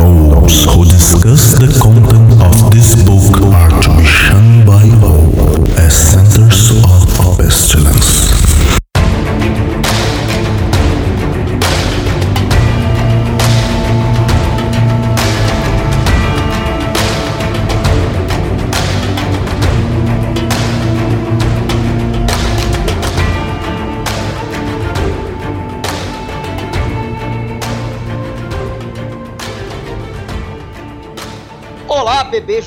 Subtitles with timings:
[0.00, 2.29] Those who discuss the content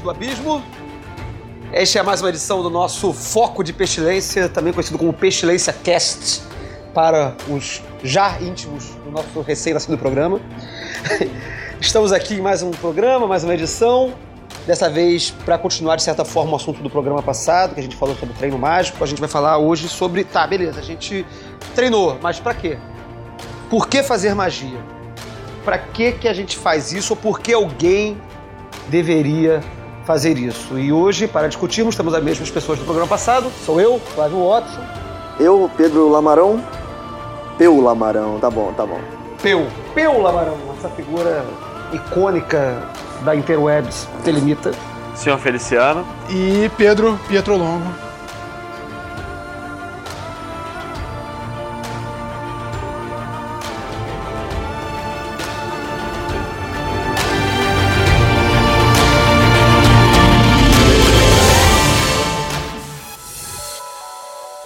[0.01, 0.63] Do abismo!
[1.71, 6.41] Esta é mais uma edição do nosso Foco de Pestilência, também conhecido como Pestilência Cast,
[6.95, 10.41] para os já íntimos do nosso recém-nascido programa.
[11.79, 14.15] Estamos aqui em mais um programa, mais uma edição.
[14.65, 17.95] Dessa vez, para continuar de certa forma o assunto do programa passado, que a gente
[17.95, 20.23] falou sobre treino mágico, a gente vai falar hoje sobre.
[20.23, 21.23] Tá, beleza, a gente
[21.75, 22.79] treinou, mas para quê?
[23.69, 24.79] Por que fazer magia?
[25.63, 28.17] Para que, que a gente faz isso ou por que alguém
[28.89, 29.61] deveria
[30.05, 30.77] fazer isso.
[30.77, 33.51] E hoje, para discutirmos, temos as mesmas pessoas do programa passado.
[33.65, 34.81] Sou eu, Flávio Watson.
[35.39, 36.63] Eu, Pedro Lamarão.
[37.57, 38.99] Peu Lamarão, tá bom, tá bom.
[39.41, 39.65] Peu.
[39.93, 41.45] Peu Lamarão, essa figura
[41.91, 42.89] icônica
[43.23, 44.71] da Interwebs Telemita.
[45.15, 46.05] Senhor Feliciano.
[46.29, 47.55] E Pedro Pietro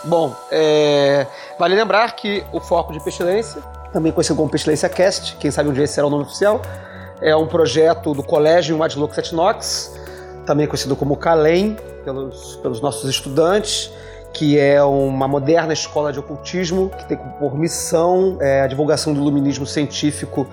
[0.07, 1.27] Bom, é,
[1.59, 5.73] vale lembrar que o Foco de Pestilência, também conhecido como Pestilência Cast, quem sabe um
[5.73, 6.61] dia esse será o nome oficial,
[7.21, 9.99] é um projeto do Colégio Madlux et Nox,
[10.45, 13.91] também conhecido como CALEM, pelos, pelos nossos estudantes,
[14.33, 19.19] que é uma moderna escola de ocultismo que tem por missão é, a divulgação do
[19.19, 20.47] iluminismo científico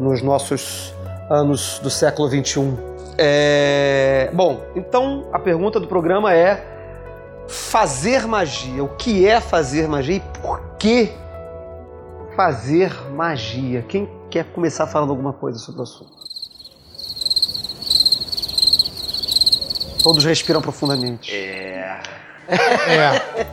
[0.00, 0.92] nos nossos
[1.30, 2.76] anos do século XXI.
[3.16, 6.75] É, bom, então a pergunta do programa é
[7.48, 8.82] fazer magia.
[8.82, 11.12] O que é fazer magia e por que
[12.34, 13.82] fazer magia?
[13.82, 16.16] Quem quer começar falando alguma coisa sobre o assunto?
[20.02, 21.34] Todos respiram profundamente.
[21.34, 22.00] É.
[22.88, 23.44] É.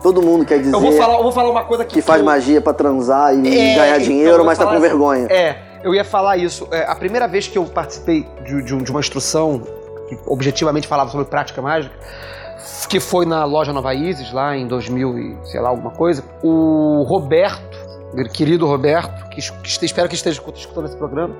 [0.00, 2.20] Todo mundo quer dizer Eu vou falar, eu vou falar uma coisa que, que faz
[2.20, 5.24] eu- magia pra transar e É, ganhar então, dinheiro, eu mas tá com vergonha.
[5.26, 6.68] assim, É, eu ia falar isso.
[6.70, 9.58] É, a primeira vez que eu participei de, de um- de uma instrução
[10.08, 11.92] que objetivamente falava sobre prática mágica,
[12.88, 17.02] que foi na loja Nova Isis, lá em 2000 e sei lá, alguma coisa, o
[17.06, 17.76] Roberto,
[18.32, 21.34] querido Roberto, que, que espero que esteja escu- escutando esse programa,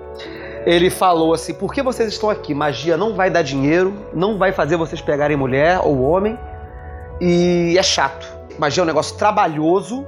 [0.67, 2.53] ele falou assim, por que vocês estão aqui?
[2.55, 6.39] Magia não vai dar dinheiro, não vai fazer vocês pegarem mulher ou homem,
[7.21, 8.27] e é chato.
[8.59, 10.05] Magia é um negócio trabalhoso,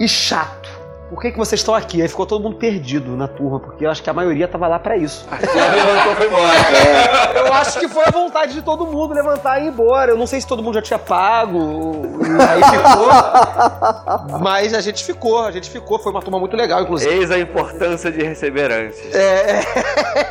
[0.00, 0.67] e chato.
[1.08, 2.02] Por que, que vocês estão aqui?
[2.02, 4.78] Aí ficou todo mundo perdido na turma, porque eu acho que a maioria tava lá
[4.78, 5.26] pra isso.
[5.30, 7.38] levantou foi embora.
[7.38, 10.12] Eu acho que foi a vontade de todo mundo levantar e ir embora.
[10.12, 12.02] Eu não sei se todo mundo já tinha pago,
[12.46, 14.38] aí ficou.
[14.38, 15.98] Mas a gente ficou, a gente ficou.
[15.98, 17.10] Foi uma turma muito legal, inclusive.
[17.10, 19.14] Eis a importância de receber antes.
[19.14, 19.60] É,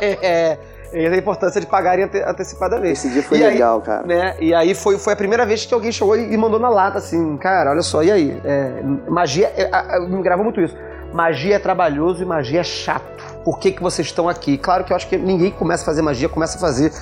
[0.00, 0.58] é, é,
[0.92, 2.92] é a importância de pagarem ante- antecipadamente.
[2.92, 4.06] Esse dia foi E aí, legal, cara.
[4.06, 4.36] né?
[4.40, 7.36] E aí foi, foi a primeira vez que alguém chegou e mandou na lata, assim,
[7.36, 8.40] cara, olha só, e aí?
[8.44, 10.76] É, magia, é, a- me gravou muito isso.
[11.12, 13.24] Magia é trabalhoso e magia é chato.
[13.44, 14.58] Por que, que vocês estão aqui?
[14.58, 16.92] Claro que eu acho que ninguém começa a fazer magia começa a fazer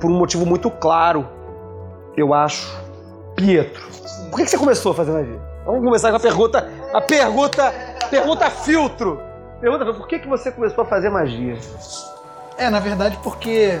[0.00, 1.26] por um motivo muito claro,
[2.16, 2.78] eu acho.
[3.34, 3.82] Pietro,
[4.30, 5.40] por que, que você começou a fazer magia?
[5.64, 7.72] Vamos começar com a pergunta, a pergunta,
[8.10, 9.20] pergunta filtro.
[9.60, 11.56] Pergunta, por que, que você começou a fazer magia?
[12.60, 13.78] É, na verdade, porque.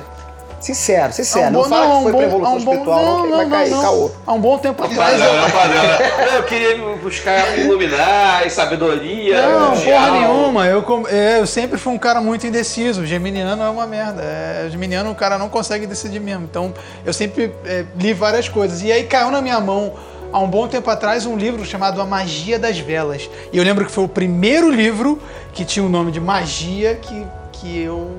[0.60, 1.46] Sincero, sincero.
[1.46, 3.02] há um não bom- fala há que um foi bom- pra evolução um bom- espiritual,
[3.02, 4.10] não, que vai cair, caô.
[4.26, 5.18] Há um bom tempo atrás.
[5.18, 6.34] Não, não, não.
[6.36, 9.40] Eu queria buscar iluminar e sabedoria.
[9.40, 10.00] Não, mundial.
[10.02, 10.66] porra nenhuma.
[10.66, 13.06] Eu, é, eu sempre fui um cara muito indeciso.
[13.06, 14.20] Geminiano é uma merda.
[14.22, 16.44] É, geminiano o cara não consegue decidir mesmo.
[16.44, 16.74] Então
[17.06, 18.82] eu sempre é, li várias coisas.
[18.82, 19.94] E aí caiu na minha mão,
[20.30, 23.30] há um bom tempo atrás, um livro chamado A Magia das Velas.
[23.50, 25.18] E eu lembro que foi o primeiro livro
[25.54, 28.10] que tinha o nome de magia que, que eu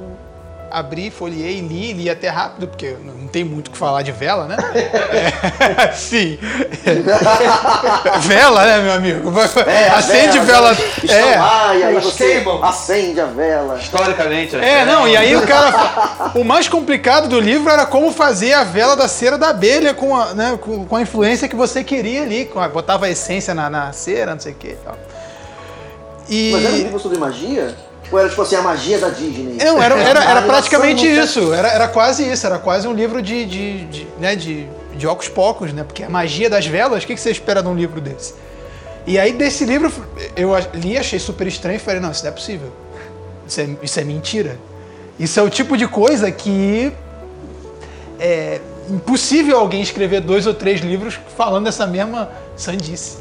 [0.72, 4.48] abri, folhei, li, li até rápido, porque não tem muito o que falar de vela,
[4.48, 4.58] né?
[5.12, 6.40] É, sim.
[8.22, 9.32] vela, né, meu amigo?
[9.68, 11.14] É, a Acende vela, vela.
[11.14, 11.36] É.
[11.38, 13.78] lá, e aí você acende a vela.
[13.78, 14.82] Historicamente, né?
[14.82, 16.32] É, não, e aí o cara.
[16.36, 20.16] O mais complicado do livro era como fazer a vela da cera da abelha com
[20.16, 22.46] a, né, com, a influência que você queria ali.
[22.46, 24.98] com a- botava a essência na, na cera, não sei o que e tal.
[26.30, 26.52] E.
[26.54, 27.76] Mas era um livro sobre magia?
[28.12, 29.58] Ou era tipo assim, a magia da Disney?
[29.64, 31.54] Não, era, era, era praticamente isso.
[31.54, 32.46] Era, era quase isso.
[32.46, 35.84] Era quase um livro de, de, de, né, de, de ocos pocos, né?
[35.84, 38.34] Porque a magia das velas, o que, que você espera de um livro desse?
[39.08, 39.92] E aí, desse livro,
[40.36, 42.72] eu li, achei super estranho e falei, não, isso não é possível.
[43.48, 44.60] Isso é, isso é mentira.
[45.18, 46.92] Isso é o tipo de coisa que
[48.20, 53.18] é impossível alguém escrever dois ou três livros falando essa mesma sandice.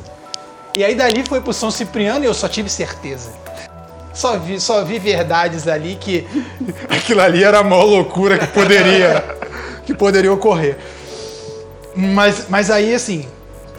[0.75, 3.31] E aí dali foi pro São Cipriano e eu só tive certeza.
[4.13, 6.27] Só vi, só vi verdades ali que
[6.91, 9.25] aquilo ali era a maior loucura que poderia
[9.87, 10.77] que poderia ocorrer.
[11.95, 13.27] Mas, mas aí assim,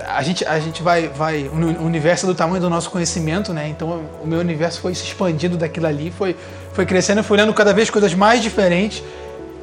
[0.07, 1.48] a gente, a gente vai, vai.
[1.48, 3.68] O universo é do tamanho do nosso conhecimento, né?
[3.68, 6.36] Então o meu universo foi se expandindo daquilo ali, foi,
[6.74, 9.04] foi crescendo, foi olhando cada vez coisas mais diferentes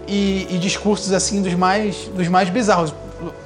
[0.06, 2.94] e, e discursos assim dos mais, dos mais bizarros.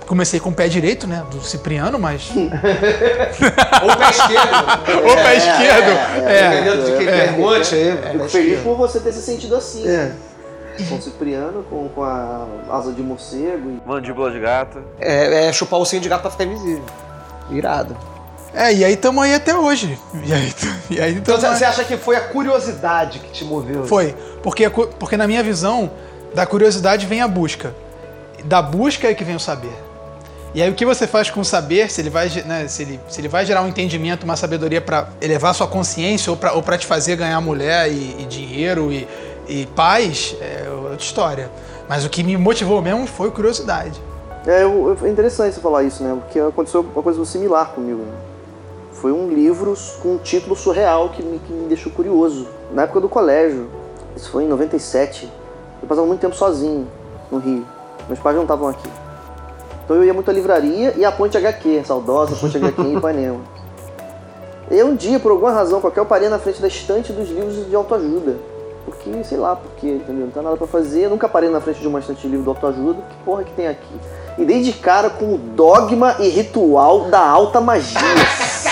[0.07, 1.25] Comecei com o pé direito, né?
[1.31, 2.31] Do Cipriano, mas.
[2.37, 5.03] Ou pé esquerdo.
[5.09, 5.91] Ou pé esquerdo.
[6.29, 6.51] É.
[6.51, 8.13] Dependendo de quem é, pergunte aí.
[8.13, 9.89] Fico feliz por você ter se sentido assim.
[9.89, 10.13] É.
[10.89, 13.71] Com o Cipriano, com, com a asa de morcego.
[13.71, 13.83] E...
[13.87, 14.83] Mandíbula de gato.
[14.99, 16.85] É, é chupar o cinho de gato pra ficar invisível.
[17.51, 17.97] Irado.
[18.55, 19.99] É, e aí estamos aí até hoje.
[20.25, 20.55] E aí,
[20.91, 21.59] e aí Então tamo aí.
[21.59, 23.87] você acha que foi a curiosidade que te moveu?
[23.87, 24.15] Foi.
[24.43, 25.91] Porque, porque na minha visão,
[26.35, 27.75] da curiosidade vem a busca.
[28.45, 29.73] Da busca é que vem o saber.
[30.55, 33.01] E aí o que você faz com o saber, se ele vai, né, se ele,
[33.09, 36.63] se ele vai gerar um entendimento, uma sabedoria para elevar sua consciência ou para ou
[36.63, 39.09] te fazer ganhar mulher e, e dinheiro e,
[39.49, 41.51] e paz, é outra história.
[41.89, 43.99] Mas o que me motivou mesmo foi curiosidade.
[44.47, 46.15] É, eu- é interessante você falar isso, né?
[46.21, 48.01] Porque aconteceu uma coisa similar comigo.
[48.03, 48.13] Né?
[48.93, 52.47] Foi um livro com um título surreal que me, que me deixou curioso.
[52.75, 53.69] Na época do colégio,
[54.15, 55.31] isso foi em 97,
[55.81, 56.87] eu passava muito tempo sozinho
[57.31, 57.67] no Rio.
[58.09, 58.89] Meus pais não estavam aqui.
[59.85, 63.41] Então eu ia muito à livraria e à Ponte HQ, saudosa Ponte HQ em Ipanema.
[64.71, 67.69] E um dia, por alguma razão qualquer, eu parei na frente da estante dos livros
[67.69, 68.37] de autoajuda.
[68.85, 70.27] Porque, sei lá, porque, entendeu?
[70.27, 71.05] Não tem nada pra fazer.
[71.05, 73.03] Eu nunca parei na frente de uma estante de livro de autoajuda.
[73.03, 74.01] Que porra que tem aqui?
[74.39, 78.01] E dei de cara com o dogma e ritual da alta magia.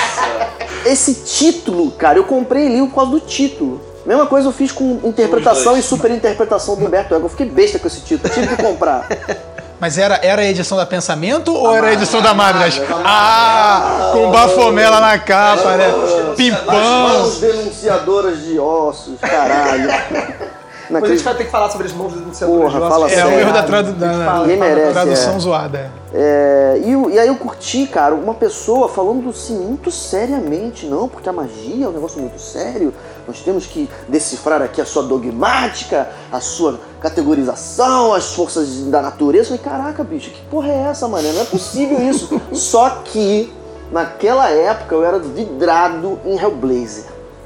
[0.87, 3.81] Esse título, cara, eu comprei livro por causa do título.
[4.07, 7.27] Mesma coisa eu fiz com interpretação e superinterpretação do Humberto Eco.
[7.27, 9.07] Eu fiquei besta com esse título, tive que comprar.
[9.79, 14.31] Mas era, era a edição da Pensamento ou era a edição da Madras, Ah, com
[14.31, 15.87] Bafomela na capa, né?
[16.37, 17.09] Pimpão.
[17.09, 19.89] Mãos denunciadoras de ossos, caralho.
[20.91, 22.93] Depois a gente vai ter que falar sobre as mãos denunciadoras Porra, de ossos.
[22.93, 23.41] fala É o sério.
[23.41, 25.39] erro da, tradu da, merece, tradução é.
[25.39, 25.91] zoada.
[26.13, 31.09] É, e, o- e aí eu curti, cara, uma pessoa falando assim muito seriamente, não,
[31.09, 32.93] porque a magia é um negócio muito sério,
[33.31, 39.49] nós temos que decifrar aqui a sua dogmática, a sua categorização, as forças da natureza.
[39.57, 41.33] Falei, caraca, bicho, que porra é essa, mano?
[41.33, 42.41] Não é possível isso.
[42.53, 43.53] Só que,
[43.93, 47.05] naquela época, eu era vidrado em Hellblazer.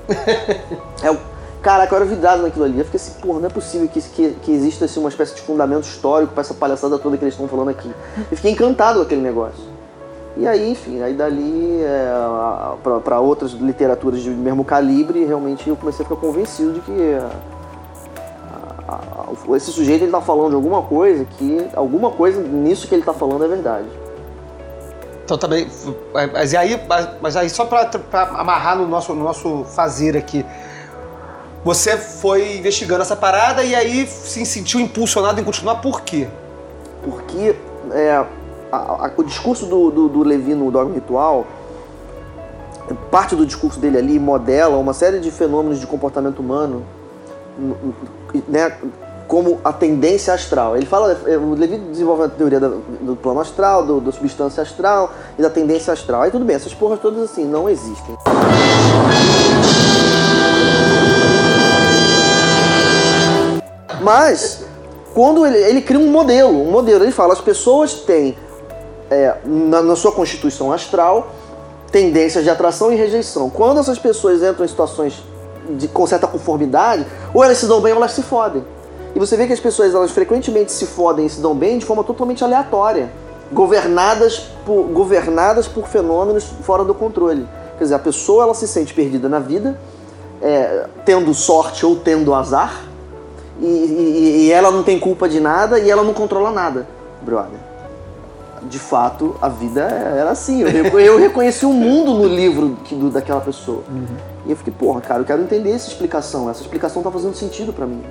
[1.03, 2.79] É o- Caraca, eu era vidrado naquilo ali.
[2.79, 5.41] Eu fiquei assim, porra, não é possível que, que, que exista assim, uma espécie de
[5.41, 7.91] fundamento histórico pra essa palhaçada toda que eles estão falando aqui.
[8.31, 9.74] Eu fiquei encantado com aquele negócio.
[10.37, 15.69] E aí, enfim, aí dali é, a- pra- pra outras literaturas de mesmo calibre, realmente
[15.69, 18.95] eu comecei a ficar convencido de que a- a-
[19.53, 23.05] a- esse sujeito ele tá falando de alguma coisa que alguma coisa nisso que ele
[23.05, 23.87] tá falando é verdade.
[25.25, 25.69] Então também.
[26.33, 26.81] Mas e aí,
[27.21, 27.89] mas- aí só pra
[28.35, 30.45] amarrar no nosso, no nosso fazer aqui.
[31.65, 36.29] Você foi investigando essa parada e aí se sentiu impulsionado em continuar por quê?
[37.03, 37.57] Porque
[37.93, 38.23] é,
[38.75, 41.47] a- a- o discurso do, do, do Levi no Dogma Ritual,
[43.11, 46.83] parte do discurso dele ali modela uma série de fenômenos de comportamento humano,
[48.49, 48.77] né,
[49.27, 50.77] como a tendência astral.
[50.77, 54.63] Ele fala, é, o Levi desenvolve a teoria da- do plano astral, do, da substância
[54.63, 56.23] astral e da tendência astral.
[56.23, 58.15] Aí tudo bem, essas porras todas assim não existem.
[64.01, 64.65] Mas,
[65.15, 68.37] quando ele, ele cria um modelo, um modelo, ele fala, as pessoas têm,
[69.15, 71.29] é, na, na sua constituição astral,
[71.91, 73.49] tendências de atração e rejeição.
[73.49, 75.23] Quando essas pessoas entram em situações
[75.71, 78.65] de, com certa conformidade, ou elas se dão bem ou elas se fodem.
[79.15, 81.85] E você vê que as pessoas, elas frequentemente se fodem e se dão bem de
[81.85, 83.11] forma totalmente aleatória,
[83.53, 87.47] governadas por, governadas por fenômenos fora do controle.
[87.79, 89.79] Quer dizer, a pessoa, ela se sente perdida na vida,
[90.43, 92.83] é, tendo sorte ou tendo azar,
[93.61, 96.89] e, e- e ela não tem culpa de nada e ela não controla nada,
[97.23, 97.59] brother.
[98.69, 100.63] De fato, a vida era assim.
[100.63, 103.83] Eu, eu reconheci o mundo no livro que- do- daquela pessoa.
[104.47, 106.49] E eu fiquei, porra, cara, eu quero entender essa explicação.
[106.51, 108.03] Essa explicação tá fazendo sentido pra mim.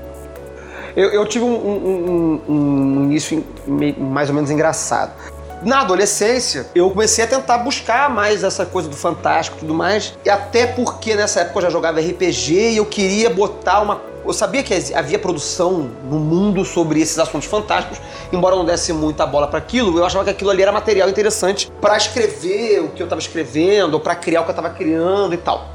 [0.96, 3.44] Eu, eu tive um, um- um- um início
[3.98, 5.12] mais ou menos engraçado.
[5.64, 10.14] Na adolescência, eu comecei a tentar buscar mais essa coisa do fantástico e tudo mais.
[10.26, 14.02] E até porque nessa época eu já jogava RPG e eu queria botar uma.
[14.26, 18.00] Eu sabia que havia produção no mundo sobre esses assuntos fantásticos,
[18.32, 21.10] embora eu não desse muita bola para aquilo, eu achava que aquilo ali era material
[21.10, 24.70] interessante para escrever o que eu estava escrevendo, ou para criar o que eu estava
[24.70, 25.70] criando e tal.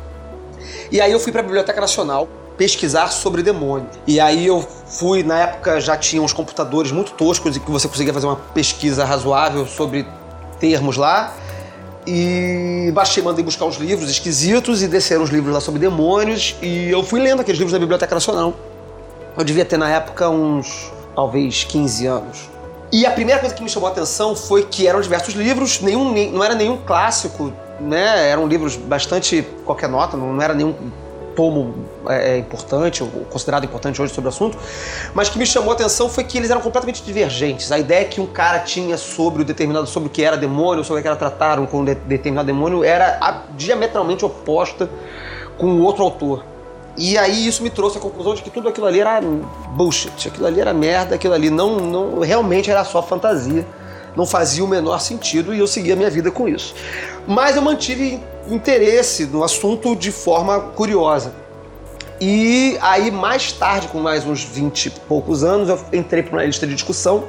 [0.91, 3.89] E aí eu fui para a Biblioteca Nacional pesquisar sobre demônio.
[4.07, 7.87] E aí eu Fui, na época já tinha uns computadores muito toscos e que você
[7.87, 10.07] conseguia fazer uma pesquisa razoável sobre
[10.59, 11.35] termos lá.
[12.11, 16.57] E baixei, mandei buscar uns livros esquisitos e desceram os livros lá sobre demônios.
[16.63, 18.55] E eu fui lendo aqueles livros da Biblioteca Nacional.
[19.37, 22.49] Eu devia ter na época uns, talvez, 15 anos.
[22.91, 26.11] E a primeira coisa que me chamou a atenção foi que eram diversos livros, nenhum,
[26.11, 28.31] nem- não era nenhum clássico, né?
[28.31, 30.75] Eram livros bastante qualquer nota, não era nenhum
[31.39, 31.73] tomo
[32.09, 34.59] é, é, importante, considerado importante hoje sobre o assunto,
[35.15, 37.71] mas que me chamou a atenção foi que eles eram completamente divergentes.
[37.71, 40.99] A ideia que um cara tinha sobre o determinado, sobre o que era demônio, sobre
[40.99, 44.91] o que era trataram com um de- determinado demônio, era diametralmente oposta
[45.57, 46.45] com o outro autor.
[46.97, 49.21] E aí isso me trouxe a conclusão de que tudo aquilo ali era
[49.77, 53.65] bullshit, aquilo ali era merda, aquilo ali não, não realmente era só fantasia,
[54.19, 56.75] não fazia o menor sentido e eu seguia a minha vida com isso.
[57.25, 58.21] Mas eu mantive
[58.51, 61.33] interesse no assunto de forma curiosa.
[62.21, 66.45] E aí mais tarde, com mais uns 20 e poucos anos, eu entrei para uma
[66.45, 67.29] lista de discussão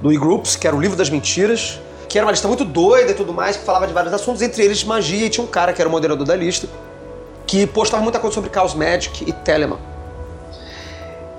[0.00, 3.14] do e-groups, que era o livro das mentiras, que era uma lista muito doida e
[3.14, 5.82] tudo mais, que falava de vários assuntos, entre eles magia, e tinha um cara que
[5.82, 6.68] era o moderador da lista,
[7.44, 9.80] que postava muita coisa sobre Chaos Magic e Telemann.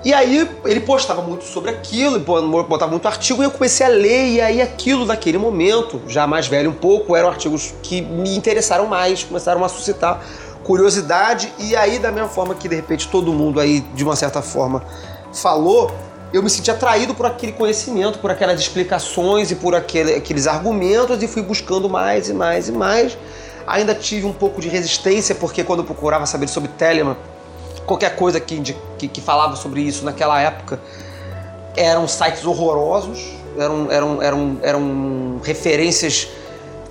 [0.02, 4.28] E aí ele postava muito sobre aquilo, botava muito artigo, e eu comecei a ler,
[4.28, 8.86] e aí aquilo daquele momento, já mais velho um pouco, eram artigos que me interessaram
[8.86, 10.24] mais, começaram a suscitar
[10.64, 14.40] curiosidade, e aí da mesma forma que de repente todo mundo aí, de uma certa
[14.40, 14.82] forma,
[15.34, 15.90] falou,
[16.32, 21.22] eu me senti atraído por aquele conhecimento, por aquelas explicações e por aquele- aqueles argumentos,
[21.22, 23.18] e fui buscando mais e mais e mais.
[23.66, 27.16] Ainda tive um pouco de resistência, porque quando procurava saber sobre Telemann,
[27.86, 30.80] qualquer coisa que, indi- que, que falava sobre isso naquela época
[31.76, 33.20] eram sites horrorosos,
[33.58, 36.28] eram, eram, eram, eram referências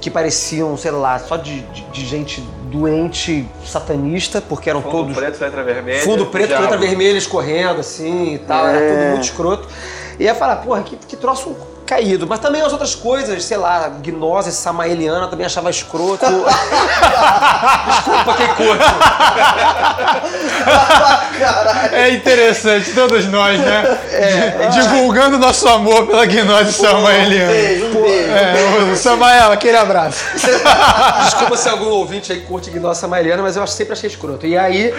[0.02, 2.40] que pareciam, sei lá, só de, de, de gente
[2.72, 6.02] doente satanista, porque eram Fundo todos preto, letra vermelha.
[6.04, 8.90] fundo preto, letra vermelha escorrendo assim e tal, era É.
[8.96, 9.68] tudo muito escroto.
[10.18, 11.56] E ia falar, porra, que, que troço
[11.90, 12.28] caído.
[12.28, 16.24] Mas também as outras coisas, sei lá, gnose samaeliana também achava escroto.
[17.90, 18.86] Desculpa quem curte.
[21.92, 23.98] É interessante, todos nós, né?
[24.72, 27.52] Divulgando nosso amor pela gnose samaeliana.
[27.52, 28.32] Beijo, um beijo.
[29.30, 30.24] É, aquele abraço.
[31.26, 34.46] Desculpa se algum ouvinte aí curte gnose samaeliana, mas eu sempre achei escroto.
[34.46, 34.94] E aí.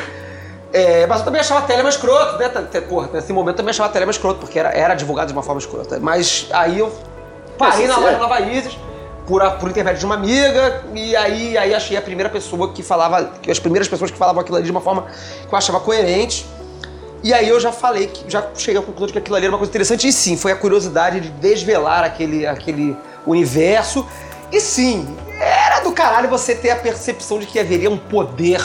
[0.73, 2.49] É, mas eu também achava a Telemann escroto, né?
[2.89, 5.43] Porra, nesse momento eu também achava a Telemann escroto, porque era, era advogado de uma
[5.43, 5.99] forma escrota.
[6.01, 6.93] Mas aí eu
[7.59, 8.19] parei na loja é.
[8.19, 8.79] Nova Isis
[9.27, 12.83] por, a- por intermédio de uma amiga, e aí, aí achei a primeira pessoa que
[12.83, 15.07] falava, as primeiras pessoas que falavam aquilo ali de uma forma
[15.49, 16.47] que eu achava coerente.
[17.23, 19.53] E aí eu já falei, que já cheguei à conclusão de que aquilo ali era
[19.53, 22.97] uma coisa interessante, e sim, foi a curiosidade de desvelar aquele, aquele
[23.27, 24.07] universo.
[24.51, 25.07] E sim,
[25.39, 28.61] era do caralho você ter a percepção de que haveria um poder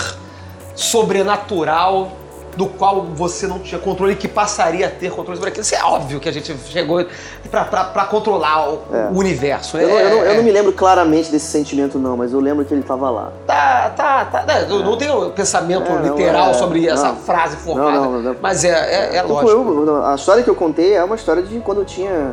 [0.75, 2.11] sobrenatural
[2.55, 5.61] do qual você não tinha controle e que passaria a ter controle sobre aquilo.
[5.63, 7.05] Isso é óbvio que a gente chegou
[7.51, 9.09] pra controlar o, É.
[9.11, 9.77] o universo.
[9.77, 12.39] Eu, não, eu não- eu É- não me lembro claramente desse sentimento, não, mas eu
[12.39, 13.33] lembro que ele tava lá.
[13.45, 14.45] Tá, tá, tá.
[14.47, 18.37] Não, eu não tenho pensamento É, literal é, sobre essa frase formada.
[18.41, 19.51] Mas é, é, é Tipo, lógico.
[19.51, 22.31] eu- a história que eu contei é uma história de quando eu tinha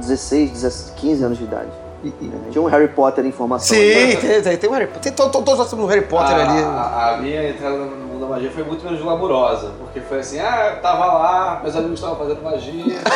[0.00, 1.70] 16, 17, 15 anos de idade.
[2.04, 3.76] E- e- Tinha um Harry Potter em formação.
[3.76, 5.12] Sim, tem, tem, tem um Harry Potter.
[5.12, 6.62] Todos nós temos um Harry Potter a, ali.
[6.62, 9.70] A, a minha entrada no mundo da magia foi muito menos glamourosa.
[9.78, 12.98] Porque foi assim, ah, eu tava lá, meus amigos estavam fazendo magia,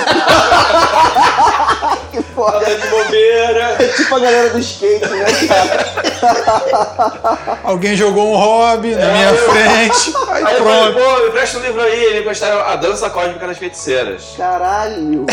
[2.12, 2.60] Que foda.
[2.60, 3.76] tava de bobeira.
[3.82, 5.86] É tipo a galera do skate, né, cara?
[7.64, 11.16] Alguém jogou um hobby na minha frente, aí Aí eu falei, pronto.
[11.18, 14.34] pô, me presta um livro aí, ele gostaram a dança cósmica das feiticeiras.
[14.36, 15.26] Caralho.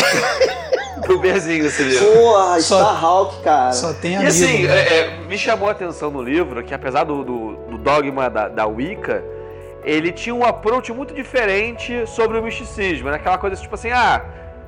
[1.14, 2.06] O Berzinho desse livro.
[2.12, 3.72] Porra, Só- Starhawk, cara.
[3.72, 4.28] Só tem E amigo.
[4.30, 4.74] assim, né?
[4.78, 8.48] é, é, me chamou a atenção no livro que apesar do, do- do dogma da,
[8.48, 9.22] da Wicca,
[9.84, 13.08] ele tinha um approach muito diferente sobre o misticismo.
[13.08, 14.22] Era aquela coisa tipo assim, ah,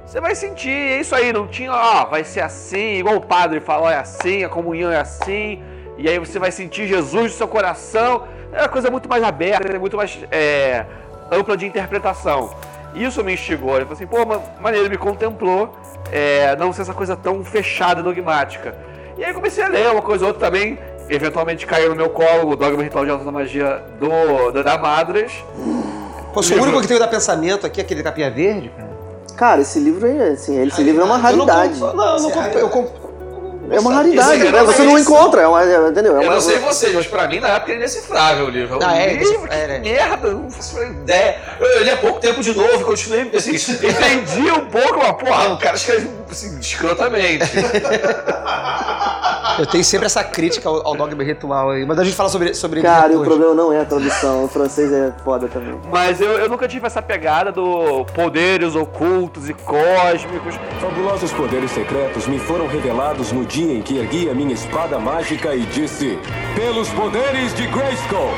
[0.05, 3.59] você vai sentir, é isso aí, não tinha, ó, vai ser assim, igual o padre
[3.61, 5.63] fala, ó, é assim, a comunhão é assim,
[5.99, 8.25] e aí você vai sentir Jesus no seu coração.
[8.53, 10.85] É uma coisa muito mais aberta, muito mais é,
[11.33, 12.51] ampla de interpretação.
[12.97, 13.77] Isso me instigou.
[13.77, 15.75] Ele falou assim, pô, ma- maneiro, me contemplou,
[16.11, 18.75] é, não ser essa coisa tão fechada e dogmática.
[19.19, 20.79] E aí comecei a ler uma coisa ou outra também.
[21.09, 25.33] Eventualmente caiu no meu colo o Dogma Ritual de Alta Magia do, da, da Madras.
[26.35, 28.71] Pô, o único que tem da pensamento aqui, aquele capinha verde.
[28.77, 28.97] cara.
[29.37, 31.79] Cara, esse livro aí, assim, esse livro é uma Eu não raridade.
[31.79, 32.59] compro- Não, eu não compro.
[32.59, 33.06] Eu compro.
[33.71, 34.61] É uma raridade, né?
[34.61, 36.17] eu Você não encontra, é uma, é- entendeu?
[36.17, 38.79] É Eu uma, não sei vocês, mas pra mim na época era indecifrável o livro.
[38.83, 39.79] Ah, é, livro, é, né?
[39.81, 41.37] merda, não faço ideia.
[41.59, 45.55] Eu, eu li há pouco tempo de novo, continuei, assim, entendi um pouco, mas porra,
[45.55, 47.45] o cara escreve assim, escrotamente.
[49.59, 51.87] Eu tenho sempre essa crítica ao, ao dogma ritual aí.
[51.87, 54.45] Mas a gente fala sobre, sobre ele Cara, e o problema não é a tradução.
[54.45, 55.79] O francês é foda também.
[55.91, 60.55] Mas eu, eu nunca tive essa pegada do poderes ocultos e cósmicos.
[60.81, 65.55] Fabulosos poderes secretos me foram revelados no dia em que ergui a minha espada mágica
[65.55, 66.19] e disse:
[66.55, 68.31] Pelos poderes de Grayskull!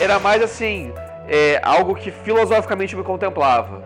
[0.00, 0.92] Era mais assim,
[1.28, 3.82] é, algo que filosoficamente me contemplava.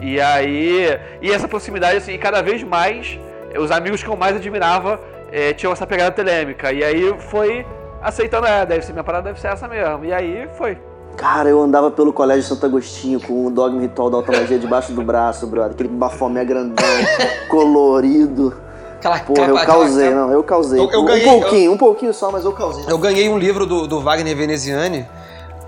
[0.00, 0.98] E aí.
[1.22, 3.18] E essa proximidade, assim, cada vez mais,
[3.58, 5.00] os amigos que eu mais admirava
[5.34, 6.72] eh, tinham essa pegada telêmica.
[6.72, 7.66] E aí foi
[8.00, 10.04] aceitando, é, deve ser, minha parada deve ser essa mesmo.
[10.04, 10.78] E aí foi.
[11.16, 14.92] Cara, eu andava pelo Colégio Santo Agostinho com o dogma ritual da alta magia debaixo
[14.92, 15.72] do braço, brother.
[15.72, 16.84] Aquele bafomé grandão,
[17.48, 18.54] colorido.
[18.98, 20.80] Aquela Porra, eu causei, aquela- não, eu causei.
[20.80, 22.84] Eu- eu um ganhei- pouquinho, um pouquinho só, mas eu causei.
[22.88, 25.06] Eu ganhei um livro do, do Wagner Veneziani,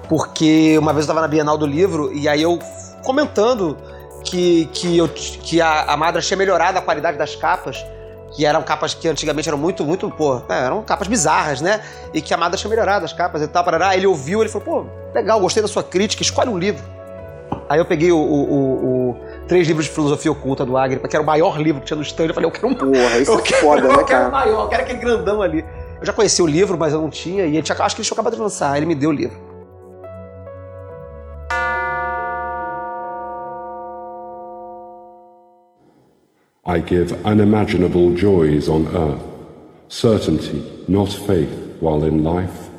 [0.08, 2.58] porque uma vez eu tava na Bienal do livro, e aí eu
[3.04, 3.76] comentando
[4.24, 7.84] que, que, eu, que a, a Madra tinha melhorado a qualidade das capas,
[8.36, 11.80] que eram capas que antigamente eram muito, muito, pô, é, eram capas bizarras, né?
[12.12, 13.96] E que a Madra tinha melhorado as capas e tal, parará.
[13.96, 16.82] Ele ouviu, ele falou, pô, legal, gostei da sua crítica, escolhe um livro.
[17.68, 19.16] Aí eu peguei o, o- o-
[19.48, 22.02] Três Livros de Filosofia Oculta do Agripa, que era o maior livro que tinha no
[22.02, 22.26] stand.
[22.26, 24.28] Eu falei, eu quero um Porra, isso eu é quero, foda, né, eu quero cara?
[24.28, 25.64] maior, eu quero aquele grandão ali.
[26.00, 28.06] Eu já conheci o livro, mas eu não tinha, e ele tinha, acho que ele
[28.06, 29.36] tinha acabado de lançar, ele me deu o livro.
[36.66, 39.22] I give unimaginable joys on earth,
[39.88, 41.48] certainty, not faith,
[41.80, 42.70] while in life.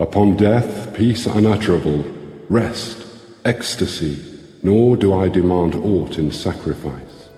[0.00, 2.04] Upon death, peace unutterable,
[2.48, 2.98] rest,
[3.44, 4.16] ecstasy,
[4.62, 7.28] nor do I demand aught in sacrifice.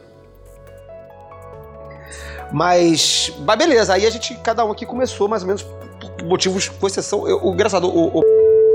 [2.53, 6.69] Mas, mas beleza, aí a gente, cada um aqui começou mais ou menos por motivos,
[6.69, 8.23] com exceção, eu- o engraçado, o, o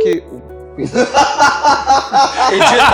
[0.02, 0.24] que...
[0.32, 0.55] o-
[2.52, 2.88] Edita.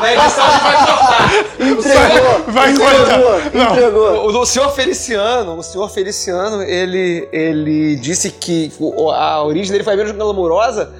[0.00, 1.28] Na edição gente vai cortar.
[1.60, 2.52] Entregou!
[2.52, 3.40] Vai entregou!
[3.54, 3.72] Não.
[3.72, 4.26] Entregou!
[4.26, 8.72] O, o senhor Feliciano, o senhor Feliciano, ele, ele disse que
[9.14, 10.92] a origem dele foi menos glamurosa,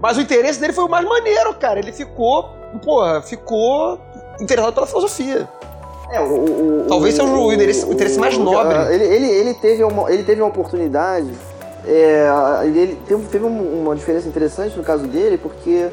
[0.00, 1.78] mas o interesse dele foi o mais maneiro, cara.
[1.78, 2.50] Ele ficou,
[2.82, 3.98] porra, ficou
[4.40, 5.48] interessado pela filosofia.
[6.12, 8.76] É, o, o- o- Talvez seja o interesse- o interesse mais nobre.
[8.94, 11.30] Ele, ele, ele, teve uma, ele teve uma oportunidade.
[11.86, 12.28] É,
[12.64, 15.88] ele teve, um- uma diferença interessante no caso dele, porque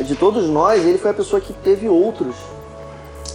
[0.00, 2.34] de todos nós, ele foi a pessoa que teve outros.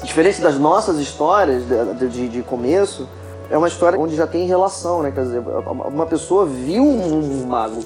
[0.04, 1.64] Diferente das nossas histórias
[1.98, 3.08] de, de, de começo,
[3.50, 5.12] é uma história onde já tem relação, né?
[5.12, 7.80] Quer dizer, uma pessoa viu um mago.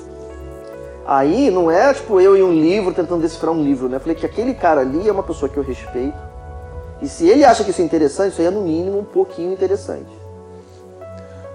[1.06, 3.98] Aí não é tipo eu e um livro tentando decifrar um livro, né?
[3.98, 6.17] Eu falei que aquele cara ali é uma pessoa que eu respeito.
[7.02, 9.52] E se ele acha que isso é interessante, isso aí é no mínimo um pouquinho
[9.52, 10.12] interessante.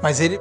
[0.02, 0.38] Mas ele.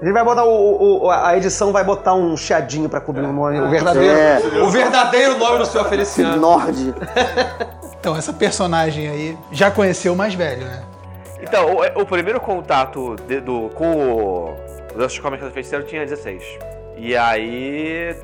[0.00, 3.32] A gente vai botar o, o- a edição vai botar um chiadinho pra cobrir o
[3.32, 4.62] nome, o verdadeiro, É.
[4.62, 6.36] o verdadeiro nome do senhor Feliciano.
[6.40, 6.94] Nord.
[8.00, 10.84] Então, essa personagem aí já conheceu o mais velho, né?
[11.42, 14.56] Então, o, o primeiro contato de- do, com o
[14.96, 16.44] Dusty Comics da Feiticeiro tinha 16.
[16.96, 18.14] E aí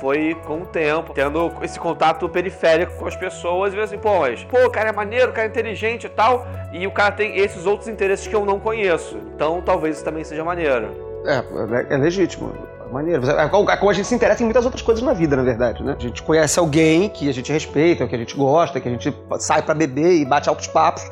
[0.00, 4.20] foi com o tempo, tendo esse contato periférico com as pessoas e vendo assim, pô,
[4.20, 7.10] mas, pô, o cara é maneiro, o cara é inteligente e tal, e o cara
[7.10, 9.16] tem esses outros interesses que eu não conheço.
[9.34, 11.03] Então talvez isso também seja maneiro.
[11.24, 12.52] É, é, é legítimo.
[12.88, 13.28] É maneiro.
[13.28, 15.82] É como como a gente se interessa em muitas outras coisas na vida, na verdade,
[15.82, 15.96] né?
[15.98, 19.14] A gente conhece alguém que a gente respeita, que a gente gosta, que a gente
[19.38, 21.02] sai pra beber e bate altos papos.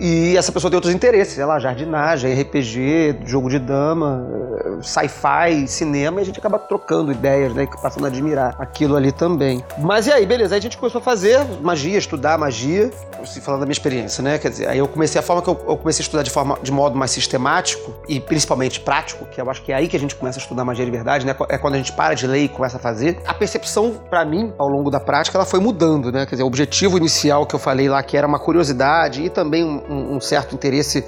[0.00, 4.26] E essa pessoa tem outros interesses, sei lá, jardinagem, RPG, jogo de dama,
[4.64, 7.64] eh, sci-fi, cinema, e a gente acaba trocando ideias, né?
[7.64, 9.64] E passando a admirar aquilo ali também.
[9.78, 10.54] Mas e aí, beleza?
[10.54, 12.90] Aí a gente começou a fazer magia, estudar magia,
[13.24, 14.38] se falando da minha experiência, né?
[14.38, 16.58] Quer dizer, aí eu comecei a forma que eu, eu comecei a estudar de forma
[16.62, 20.00] de modo mais sistemático e principalmente prático, que eu acho que é aí que a
[20.00, 21.34] gente começa a estudar magia de verdade, né?
[21.48, 23.18] É quando a gente para de ler e começa a fazer.
[23.26, 26.24] A percepção, pra mim, ao longo da prática, ela foi mudando, né?
[26.24, 29.64] Quer dizer, o objetivo inicial que eu falei lá, que era uma curiosidade e também
[29.64, 31.04] um, um- certo interesse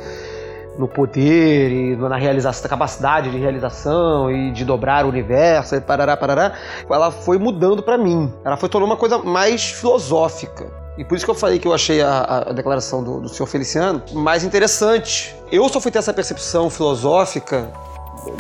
[0.79, 5.81] no poder e na realização, na capacidade de realização e de dobrar o universo, e
[5.81, 6.53] parará, parará,
[6.88, 8.33] ela foi mudando pra mim.
[8.45, 10.66] Ela foi tornando uma coisa mais filosófica.
[10.97, 13.47] E por isso que eu falei que eu achei a, a declaração do, do senhor
[13.47, 15.35] Feliciano mais interessante.
[15.51, 17.71] Eu só fui ter essa percepção filosófica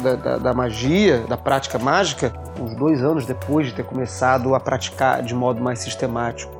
[0.02, 4.60] da, da- da magia, da prática mágica, uns dois anos depois de ter começado a
[4.60, 6.52] praticar de modo mais sistemático.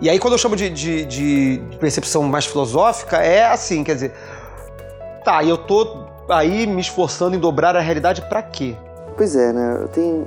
[0.00, 4.12] E aí, quando eu chamo de, de- de- percepção mais filosófica, é assim, quer dizer,
[5.24, 8.76] tá, eu tô aí me esforçando em dobrar a realidade pra quê?
[9.16, 9.88] Pois é, né?
[9.92, 10.26] Tem.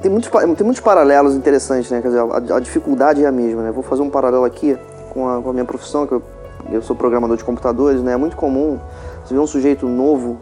[0.00, 2.00] Tem muitos, tem muitos paralelos interessantes, né?
[2.00, 3.72] Quer dizer, a, a dificuldade é a mesma, né?
[3.72, 4.78] Vou fazer um paralelo aqui
[5.10, 6.22] com a, com a minha profissão, que eu,
[6.70, 8.12] eu sou programador de computadores, né?
[8.12, 8.78] É muito comum
[9.24, 10.38] você ver um sujeito novo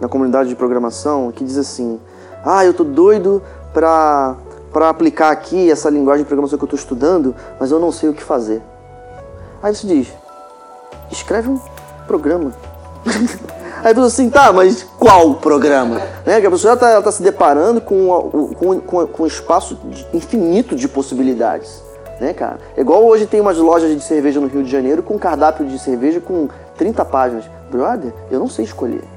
[0.00, 1.98] na comunidade de programação que diz assim:
[2.44, 4.36] Ah, eu tô doido pra,
[4.76, 8.10] pra aplicar aqui essa linguagem de programação que eu tô estudando, mas eu não sei
[8.10, 8.60] o que fazer.
[9.62, 10.12] Aí você diz:
[11.10, 11.58] Escreve um
[12.06, 12.52] programa.
[13.82, 16.02] Aí a pessoa assim, tá, mas qual programa?
[16.26, 16.42] Né?
[16.42, 19.78] Que a pessoa está tá se deparando com, com, com, com um espaço
[20.12, 21.82] infinito de possibilidades.
[22.20, 22.58] Né, cara?
[22.76, 26.20] Igual hoje tem umas lojas de cerveja no Rio de Janeiro com cardápio de cerveja
[26.20, 27.44] com 30 páginas.
[27.70, 29.15] Brother, eu não sei escolher.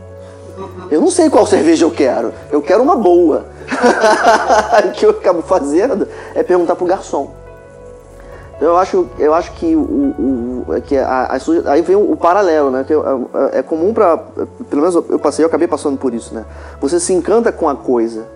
[0.91, 2.34] Eu não sei qual cerveja eu quero.
[2.52, 3.45] Eu quero uma boa.
[4.88, 7.32] o que eu acabo fazendo é perguntar pro garçom.
[8.58, 12.15] Então, Eu acho, eu acho que, o, o- o- que a, a aí vem o,
[12.17, 12.84] paralelo, né?
[12.86, 14.17] Que é, é comum para,
[14.69, 16.45] pelo menos eu passei, eu acabei passando por isso, né?
[16.82, 18.28] Você se encanta com a coisa,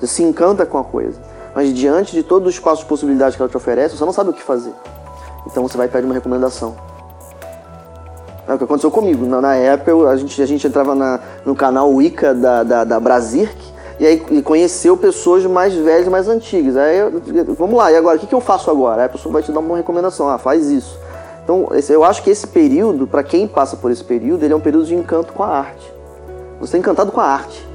[0.00, 1.20] você se encanta com a coisa,
[1.54, 4.30] mas diante de todo o espaço de possibilidades que ela te oferece, você não sabe
[4.30, 4.72] o que fazer.
[5.46, 6.74] Então você vai pede uma recomendação.
[8.48, 9.26] É o que aconteceu comigo.
[9.26, 12.84] Na, na época, eu- a, gente, a gente entrava na- no canal Wicca da, da,
[12.84, 13.54] da Brasirk
[14.00, 16.76] e aí e conheceu pessoas mais velhas e mais antigas.
[16.76, 17.12] Aí, eu-
[17.54, 19.02] vamos lá, e agora, o que, que eu faço agora?
[19.02, 20.98] Aí a pessoa vai te dar uma recomendação, ah, faz isso.
[21.44, 24.56] Então, esse- eu acho que esse período, para quem passa por esse período, ele é
[24.56, 25.92] um período de encanto com a arte.
[26.60, 27.66] Você é encantado com a arte.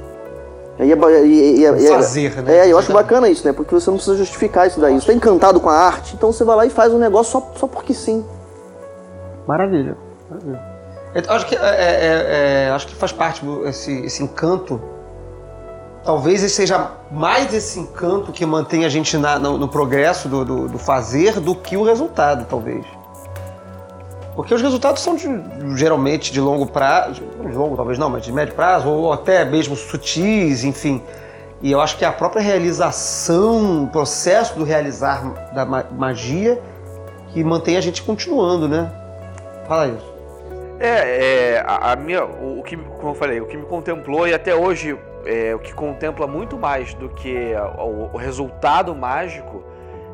[0.78, 2.56] E é e- e- e- e- Fazer, né?
[2.66, 3.52] É, eu acho bacana isso, né?
[3.52, 4.94] Porque você não precisa justificar isso daí.
[5.00, 7.52] Você tá encantado com a arte, então você vai lá e faz um negócio só,
[7.56, 8.24] só porque sim.
[9.46, 9.96] Maravilha.
[10.34, 10.74] Maravilha.
[11.14, 14.80] Eu acho que, é, é, é, acho que faz parte esse, esse encanto.
[16.04, 20.68] Talvez seja mais esse encanto que mantém a gente na- no, no progresso do, do-
[20.68, 22.84] do fazer do que o resultado, talvez.
[24.34, 28.32] Porque os resultados são de- geralmente de longo prazo, de longo talvez não, mas de
[28.32, 31.00] médio prazo, ou até mesmo sutis, enfim.
[31.62, 35.22] E eu acho que a própria realização, o processo do realizar
[35.54, 36.60] da ma- magia,
[37.32, 38.90] que mantém a gente continuando, né?
[39.66, 40.13] Fala isso.
[40.84, 44.28] É, é, a, a minha, o, o que, como eu falei, o que me contemplou
[44.28, 49.64] e até hoje é, o que contempla muito mais do que o, o resultado mágico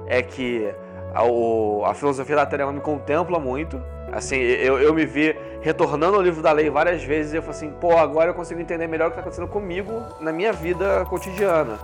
[0.07, 0.73] é que
[1.13, 3.83] a, o- a filosofia da Terra me contempla muito.
[4.13, 7.57] Assim, eu, eu me vi retornando ao livro da lei várias vezes e eu falei
[7.57, 11.05] assim, pô, agora eu consigo entender melhor o que está acontecendo comigo na minha vida
[11.07, 11.79] cotidiana.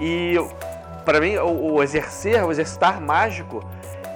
[0.00, 0.36] E
[1.04, 3.64] para mim, o, o exercer, o exercitar mágico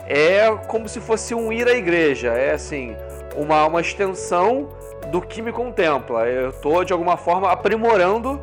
[0.06, 2.32] é como se fosse um ir à igreja.
[2.32, 2.96] É assim,
[3.36, 4.68] uma, uma extensão
[5.10, 6.26] do que me contempla.
[6.26, 8.40] Eu estou, de alguma forma, aprimorando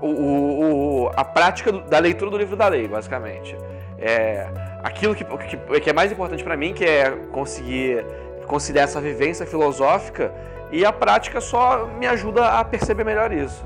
[0.00, 3.56] o, o- o- a prática da leitura do livro da lei, basicamente.
[3.98, 4.48] É,
[4.82, 8.04] aquilo que, que, que é mais importante para mim, que é conseguir
[8.46, 10.32] conciliar essa vivência filosófica,
[10.72, 13.64] e a prática só me ajuda a perceber melhor isso.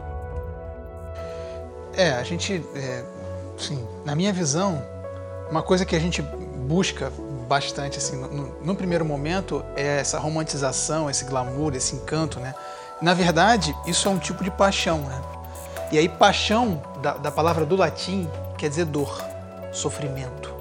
[1.96, 3.02] É, a gente, é,
[3.56, 4.82] sim, na minha visão,
[5.50, 6.22] uma coisa que a gente
[6.66, 7.12] busca
[7.48, 12.54] bastante, assim, no, no- primeiro momento, é essa romantização, esse glamour, esse encanto, né?
[13.00, 15.20] Na verdade, isso é um tipo de paixão, né?
[15.92, 19.22] E aí, paixão, da, da palavra do latim, quer dizer dor,
[19.70, 20.54] sofrimento.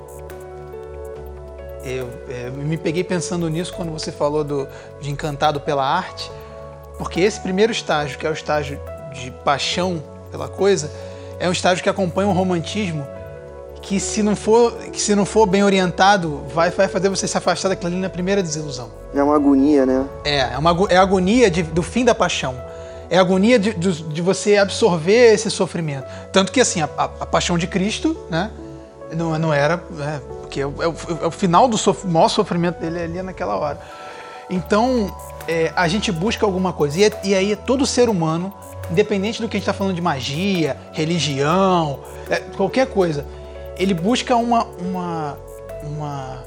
[1.84, 4.68] Eu, é, me peguei pensando nisso quando você falou do,
[5.02, 6.32] de encantado pela arte,
[6.98, 8.80] porque esse primeiro estágio, que é o estágio
[9.14, 10.92] de paixão pela coisa,
[11.40, 13.06] é um estágio que acompanha um romantismo
[13.88, 17.38] que se não for, que se não for bem orientado, vai, vai fazer você se
[17.38, 18.90] afastar daquilo ali na primeira desilusão.
[19.14, 20.06] É uma agonia, né?
[20.24, 22.56] É, é, uma, é a agonia de- do fim da paixão.
[23.12, 26.08] É a agonia de, de, de você absorver esse sofrimento.
[26.32, 28.50] Tanto que, assim, a, a- a paixão de Cristo, né?
[29.16, 29.78] Não, não era.
[29.92, 33.22] né, porque é o, é o- é o final do sof- maior sofrimento dele ali
[33.22, 33.80] naquela hora.
[34.50, 35.16] Então,
[35.48, 37.00] é, a gente busca alguma coisa.
[37.00, 38.52] E, é- e aí, todo ser humano,
[38.90, 42.00] independente do que a gente está falando de magia, religião,
[42.32, 43.26] é, qualquer coisa,
[43.78, 45.38] ele busca uma, uma,
[45.84, 46.44] uma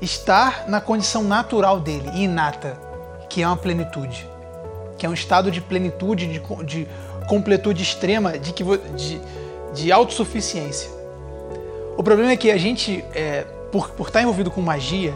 [0.00, 2.78] estar na condição natural dele, inata,
[3.28, 4.28] que é uma plenitude,
[4.96, 6.88] que é um estado de plenitude, de, de
[7.28, 8.64] completude extrema, de, que,
[8.96, 9.20] de,
[9.74, 10.90] de autossuficiência.
[11.96, 15.14] O problema é que a gente, é, por, por estar envolvido com magia,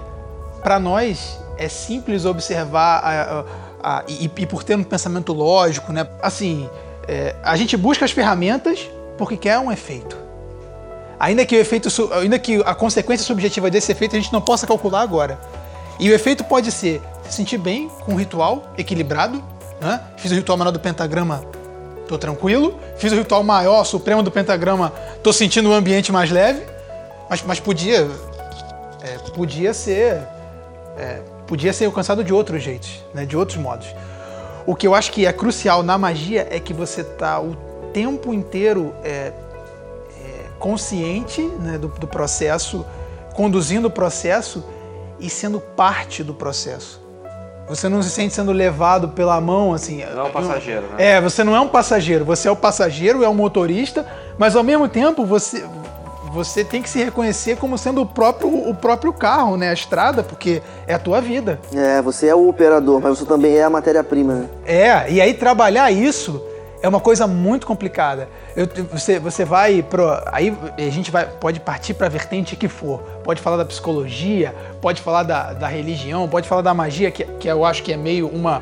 [0.62, 5.92] para nós é simples observar a- a- a- e, e por ter um pensamento lógico,
[5.92, 6.06] né?
[6.22, 6.68] Assim,
[7.06, 10.16] é, a gente busca as ferramentas porque quer um efeito.
[11.18, 14.66] Ainda que o efeito, ainda que a consequência subjetiva desse efeito a gente não possa
[14.66, 15.38] calcular agora.
[15.98, 19.42] E o efeito pode ser se sentir bem com um ritual equilibrado,
[19.80, 20.00] né?
[20.16, 21.44] Fiz o ritual menor do pentagrama,
[22.08, 22.78] tô tranquilo.
[22.96, 26.62] Fiz o ritual maior, supremo do pentagrama, tô sentindo o ambiente mais leve.
[27.28, 28.08] Mas, mas podia,
[29.02, 30.22] é, podia ser,
[30.98, 33.24] é, podia ser alcançado de outros jeitos, né?
[33.24, 33.86] De outros modos.
[34.66, 37.54] O que eu acho que é crucial na magia é que você tá o
[37.92, 39.32] tempo inteiro é,
[40.64, 42.86] consciente né, do, do processo,
[43.34, 44.64] conduzindo o processo
[45.20, 47.02] e sendo parte do processo.
[47.68, 50.02] Você não se sente sendo levado pela mão, assim.
[50.14, 51.16] Não é um passageiro, né?
[51.16, 54.06] É, você não é um passageiro, você é o passageiro, é o motorista,
[54.38, 55.62] mas ao mesmo tempo você,
[56.32, 59.68] você tem que se reconhecer como sendo o próprio, o próprio carro, né?
[59.68, 61.60] A estrada, porque é a tua vida.
[61.74, 64.48] É, você é o operador, mas você também é a matéria-prima, né?
[64.64, 66.42] É, e aí trabalhar isso
[66.84, 68.28] é uma coisa muito complicada.
[68.54, 70.06] Eu- você, você vai pro.
[70.26, 73.00] Aí a gente vai, pode partir para a vertente que for.
[73.24, 77.48] Pode falar da psicologia, pode falar da, da religião, pode falar da magia, que, que
[77.48, 78.60] eu acho que é meio uma.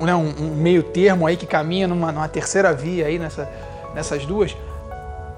[0.00, 3.48] um, né, um- um meio termo aí que caminha numa, numa terceira via aí nessa,
[3.94, 4.56] nessas duas.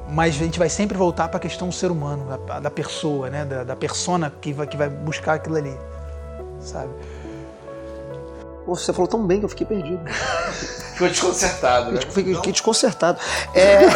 [0.08, 3.28] Mas a gente vai sempre voltar para a questão do ser humano, da, da pessoa,
[3.28, 3.44] né?
[3.44, 5.76] Da, da persona que vai, que vai buscar aquilo ali.
[6.58, 6.88] Sabe?
[8.64, 10.00] Pô, você falou tão bem que eu fiquei perdido.
[10.94, 12.00] Ficou desconcertado, né?
[12.09, 13.18] Fiquei, fiquei desconcertado.
[13.54, 13.87] É.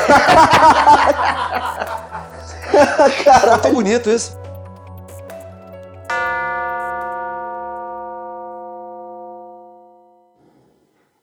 [3.24, 4.36] Cara, tão bonito isso.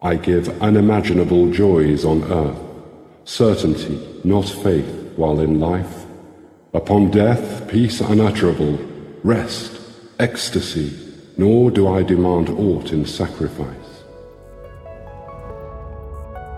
[0.02, 2.58] I give unimaginable joys on earth,
[3.26, 4.86] certainty, not faith,
[5.18, 6.06] while in life.
[6.74, 8.80] Upon death, peace unutterable,
[9.24, 9.72] rest,
[10.20, 10.92] ecstasy,
[11.38, 13.85] nor do I demand aught in sacrifice.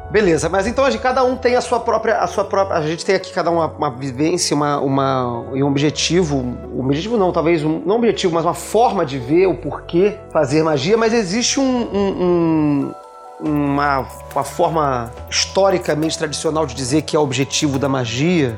[0.10, 2.78] Beleza, mas então gente, cada um tem a sua própria, a sua própria.
[2.78, 6.38] A gente tem aqui cada uma, uma vivência, uma, uma e um objetivo.
[6.74, 10.18] Um objetivo não, talvez um, não um objetivo, mas uma forma de ver o porquê
[10.32, 10.96] fazer magia.
[10.98, 12.94] Mas existe um, um- um-
[13.40, 18.58] uma, uma forma historicamente tradicional de dizer que é o objetivo da magia,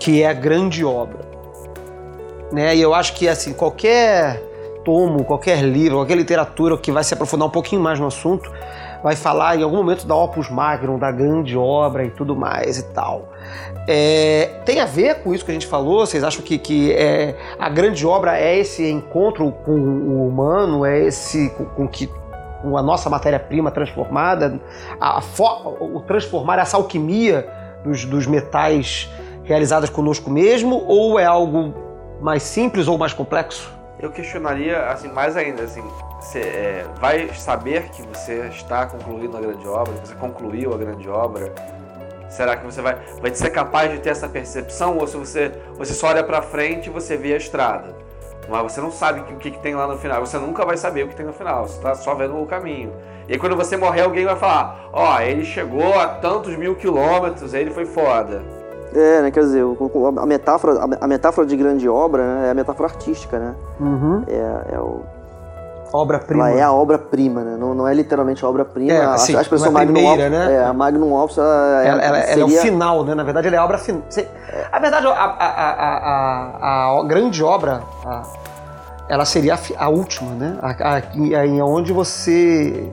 [0.00, 1.20] que é a grande obra.
[2.52, 2.74] Né?
[2.74, 4.42] E eu acho que assim qualquer
[4.84, 8.50] tomo, qualquer livro, qualquer literatura que vai se aprofundar um pouquinho mais no assunto
[9.06, 12.82] vai falar em algum momento da opus magnum, da grande obra e tudo mais e
[12.86, 13.28] tal.
[13.86, 16.04] É, tem a ver com isso que a gente falou?
[16.04, 21.04] Vocês acham que, que é, a grande obra é esse encontro com o humano, é
[21.04, 22.10] esse com, com que
[22.60, 24.60] com a nossa matéria-prima transformada,
[25.00, 27.48] a, fo- o transformar essa alquimia
[27.84, 29.08] dos, dos metais
[29.44, 31.72] realizadas conosco mesmo, ou é algo
[32.20, 33.72] mais simples ou mais complexo?
[33.98, 35.82] Eu questionaria, assim, mais ainda, assim,
[36.20, 40.76] você é, vai saber que você está concluindo a grande obra, que você concluiu a
[40.76, 41.52] grande obra?
[42.28, 44.98] Será que você vai, vai ser capaz de ter essa percepção?
[44.98, 47.94] Ou se você, você só olha pra frente e você vê a estrada?
[48.48, 50.24] Mas você não sabe o que, que tem lá no final.
[50.24, 51.66] Você nunca vai saber o que tem no final.
[51.66, 52.92] Você tá só vendo o caminho.
[53.28, 57.54] E aí quando você morrer, alguém vai falar: Ó, ele chegou a tantos mil quilômetros,
[57.54, 58.42] ele foi foda.
[58.94, 59.30] É, né?
[59.30, 59.64] Quer dizer,
[60.18, 63.54] a metáfora, a- a metáfora de grande obra né, é a metáfora artística, né?
[64.28, 65.00] É, é o,
[65.92, 66.50] Obra-prima.
[66.50, 67.56] é a obra-prima, né?
[67.58, 68.92] Não, não é literalmente a obra-prima.
[68.92, 70.54] É, a, assim, a expressão não é a Magnum primeira, Opus, né?
[70.54, 73.14] É, a Magnum Opus, ela, Ela, ela- ela é o seria- final, né?
[73.14, 74.02] Na verdade, ela é a obra final.
[74.72, 78.22] A verdade, a, a, a, a- a grande obra, a-
[79.08, 80.58] ela seria a, a última, né?
[80.60, 82.92] A, a, em onde você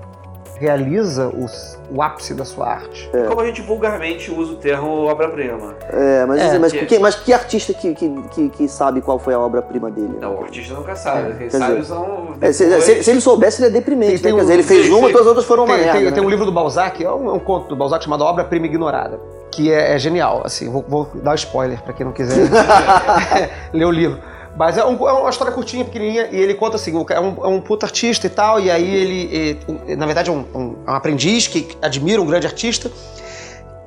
[0.64, 3.10] realiza os- o ápice da sua arte.
[3.28, 5.76] Como a gente vulgarmente usa o termo obra-prima.
[5.90, 9.20] É, mas, É, mas, que- que, mas que artista que, que, que, que sabe qual
[9.20, 10.18] foi a obra-prima dele?
[10.22, 11.34] Não, o artista nunca sabe.
[11.38, 12.28] Quem quer sabe dizer, são.
[12.40, 14.38] É, se, depois- se- se ele soubesse, ele é deprimente, Tem- tem né?
[14.38, 16.00] Um- dizer, ele fez sim, uma e as outras foram uma Tem, merda.
[16.00, 16.12] tem- né?
[16.14, 19.20] tem um livro do Balzac, é um, é um conto do Balzac chamado Obra-Prima Ignorada,
[19.52, 20.42] que é, é genial.
[20.46, 22.38] Assim, vou, vou dar spoiler pra quem não quiser
[23.74, 24.18] ler o livro.
[24.56, 27.48] Mas é, um- é uma história curtinha, pequenininha, e ele conta assim, é um, é
[27.48, 29.60] um puto artista e tal, e aí ele,
[29.98, 32.92] na verdade, é um, um- é um aprendiz que admira um grande artista,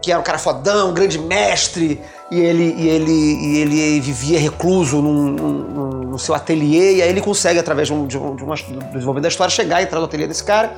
[0.02, 2.00] que era um cara fodão, um grande mestre,
[2.30, 7.08] e ele, e ele, e ele vivia recluso num, num- no seu ateliê, e aí
[7.08, 10.00] ele consegue, através de um, de um, de do desenvolvimento da história, chegar e entrar
[10.00, 10.72] no ateliê desse cara,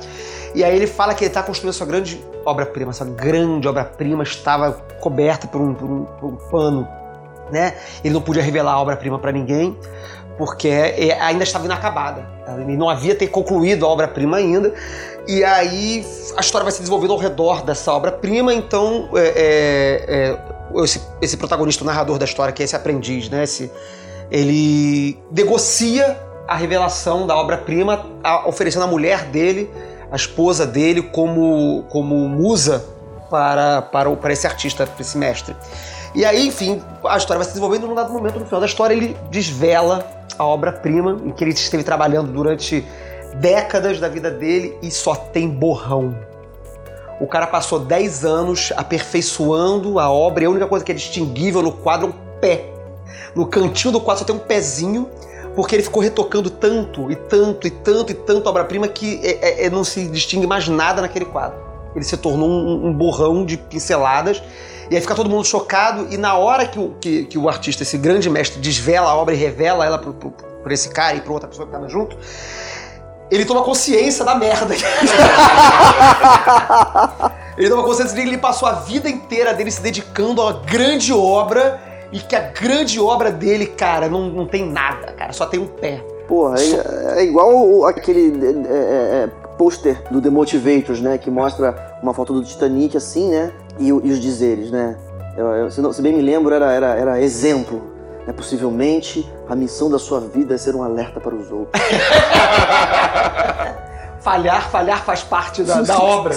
[0.53, 4.71] e aí ele fala que ele está construindo sua grande obra-prima, essa grande obra-prima estava
[4.99, 6.87] coberta por um, por um- por um pano,
[7.51, 7.73] né?
[8.03, 9.77] Ele não podia revelar a obra-prima para ninguém,
[10.37, 12.25] porque é, ainda estava inacabada.
[12.57, 14.73] Ele não havia ter concluído a obra-prima ainda.
[15.27, 20.83] E aí a história vai se desenvolvendo ao redor dessa obra-prima, então é, é, é,
[20.83, 23.43] esse, esse protagonista, o narrador da história, que é esse aprendiz, né?
[23.43, 23.71] Esse,
[24.31, 28.05] ele negocia a revelação da obra-prima,
[28.45, 29.69] oferecendo a mulher dele,
[30.11, 32.83] a esposa dele, como, como musa
[33.29, 35.55] para, para, para esse artista, para esse mestre.
[36.15, 38.93] E aí, enfim, a história vai se desenvolvendo num dado momento, no final da história,
[38.93, 40.05] ele desvela
[40.37, 42.83] a obra-prima em que ele esteve trabalhando durante
[43.35, 46.15] décadas da vida dele e só tem borrão.
[47.19, 51.61] O cara passou 10 anos aperfeiçoando a obra e a única coisa que é distinguível
[51.61, 52.65] no quadro é um pé.
[53.35, 55.07] No cantinho do quadro só tem um pezinho,
[55.55, 59.37] porque ele ficou retocando tanto e tanto e tanto e tanto a obra-prima que é-
[59.41, 61.59] é- é- não se distingue mais nada naquele quadro.
[61.93, 64.41] Ele se tornou um, um borrão de pinceladas
[64.89, 67.83] e aí fica todo mundo chocado e na hora que o, que, que o artista,
[67.83, 71.21] esse grande mestre, desvela a obra e revela ela pro, pro, por esse cara e
[71.21, 72.17] pra outra pessoa que tava junto,
[73.29, 74.73] ele toma consciência da merda.
[77.57, 80.53] ele toma consciência de que ele passou a vida inteira dele se dedicando a uma
[80.53, 81.79] grande obra
[82.11, 85.67] e que a grande obra dele, cara, não, não tem nada, cara, só tem um
[85.67, 86.03] pé.
[86.27, 91.17] Porra, é, é igual o- aquele é, é, é, pôster do The Motivators, né?
[91.17, 93.51] Que mostra uma foto do Titanic assim, né?
[93.79, 94.95] E, e os dizeres, né?
[95.37, 97.81] Eu- eu- se, não- se bem me lembro, era, era, era exemplo.
[98.27, 98.33] Né?
[98.33, 101.81] Possivelmente a missão da sua vida é ser um alerta para os outros.
[104.21, 106.35] Falhar, falhar faz parte da, da obra.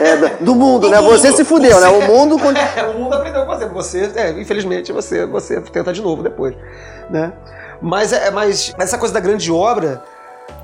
[0.00, 0.98] É, do mundo, né?
[0.98, 1.18] Do mundo.
[1.18, 1.88] Você se fudeu, né?
[1.88, 2.36] O mundo.
[2.76, 3.66] É, o mundo aprendeu com você.
[3.66, 6.54] Você, é, infelizmente, você, você tenta de novo depois,
[7.08, 7.32] né?
[7.80, 10.02] Mas, é, mas, mas essa coisa da grande obra,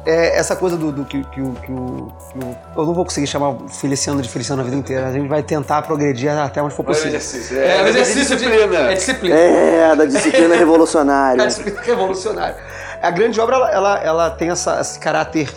[0.04, 3.04] é essa coisa do, do que, que, o- que, o, que o- Eu não vou
[3.04, 5.06] conseguir chamar o Feliciano de Feliciano a vida inteira.
[5.08, 7.08] A gente vai tentar progredir até onde for É possível.
[7.10, 7.60] exercício.
[7.60, 8.78] É, um exercício de disciplina.
[8.90, 9.34] É disciplina.
[9.36, 11.42] É, da disciplina É revolucionária.
[11.42, 12.56] a disciplina revolucionária.
[13.00, 15.48] A grande obra, ela, ela, ela tem essa, esse caráter,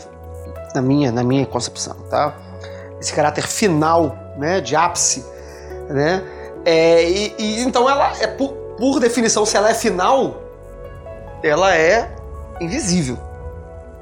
[0.73, 2.36] na minha, na minha concepção, tá?
[2.99, 4.62] Esse caráter final, né?
[4.62, 5.25] De ápice,
[5.89, 6.21] né?
[6.65, 10.41] É, e, e então ela é, por, por definição, se ela é final,
[11.43, 12.10] ela é
[12.60, 13.17] invisível.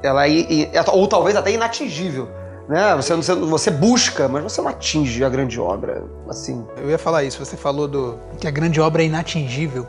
[0.06, 2.28] Ela é, i- ou talvez até inatingível.
[2.68, 2.94] Né?
[2.96, 6.04] Você, você, você busca, mas você não atinge a grande obra.
[6.28, 6.64] Assim.
[6.76, 9.86] Eu ia falar isso, você falou do que a grande obra é inatingível.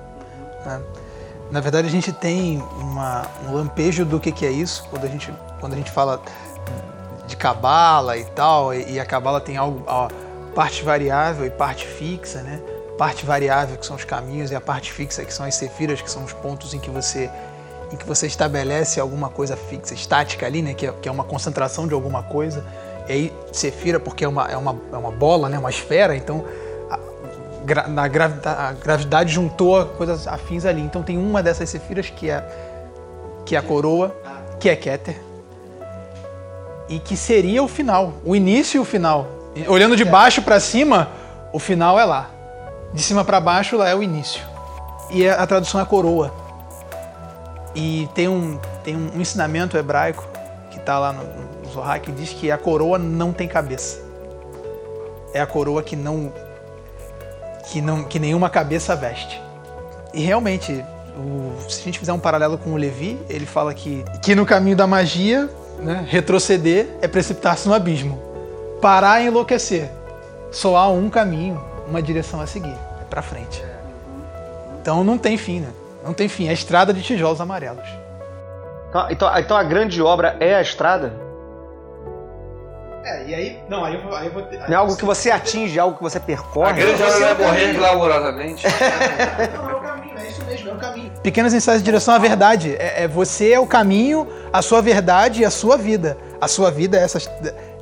[0.65, 0.81] né?
[1.51, 5.07] Na verdade, a gente tem uma- um lampejo do que, que é isso quando a
[5.07, 6.19] gente, quando a gente fala
[7.27, 10.07] de cabala e tal, e, e a cabala tem algo, ó,
[10.53, 12.59] parte variável e parte fixa, né?
[12.97, 16.09] Parte variável que são os caminhos e a parte fixa que são as cefiras, que
[16.09, 17.29] são os pontos em que você
[17.91, 20.73] em que você estabelece alguma coisa fixa, estática ali, né?
[20.73, 22.63] Que é, que é uma concentração de alguma coisa.
[23.07, 25.57] E aí, cefira, porque é uma, é uma, é uma bola, né?
[25.59, 26.43] Uma esfera, então
[26.89, 30.81] a, na gravida- a gravidade juntou coisas afins ali.
[30.81, 32.43] Então tem uma dessas cefiras que é,
[33.45, 34.15] que é a coroa,
[34.59, 35.21] que é Keter,
[36.89, 39.27] e que seria o final, o início e o final.
[39.67, 41.09] Olhando de baixo para cima,
[41.53, 42.29] o final é lá.
[42.93, 44.41] De cima para baixo, lá é o início.
[45.11, 46.33] E a a tradução é coroa.
[47.75, 50.25] E tem um, tem um ensinamento hebraico
[50.71, 53.99] que está lá no, no Zohar que diz que a coroa não tem cabeça.
[55.33, 56.31] É a coroa que não
[57.71, 59.41] que não que nenhuma cabeça veste.
[60.13, 60.85] E realmente,
[61.17, 64.45] o- se a gente fizer um paralelo com o Levi, ele fala que que no
[64.45, 68.17] caminho da magia, né, retroceder é precipitar-se no abismo.
[68.81, 69.89] Parar e enlouquecer.
[70.51, 73.61] Só há um caminho, uma direção a seguir, é para frente.
[74.81, 75.69] Então não tem fim, né?
[76.05, 76.47] Não tem fim.
[76.47, 77.87] É a estrada de tijolos amarelos.
[78.89, 81.25] Então, então, então a grande obra é a estrada?
[83.03, 83.59] É, e aí.
[83.69, 84.15] Não, aí eu vou.
[84.15, 86.21] Aí eu vou ter, Não é algo que você atinge, é algo que você A
[86.21, 86.73] percorre.
[86.73, 88.65] grande obra vai morrer glamourosamente.
[89.55, 91.11] Não, é o caminho, é isso mesmo, é o caminho.
[91.21, 92.75] Pequenas ensaios de direção à verdade.
[92.79, 96.17] É, é você é o caminho, a sua verdade e a sua vida.
[96.41, 97.19] A sua vida é, essa,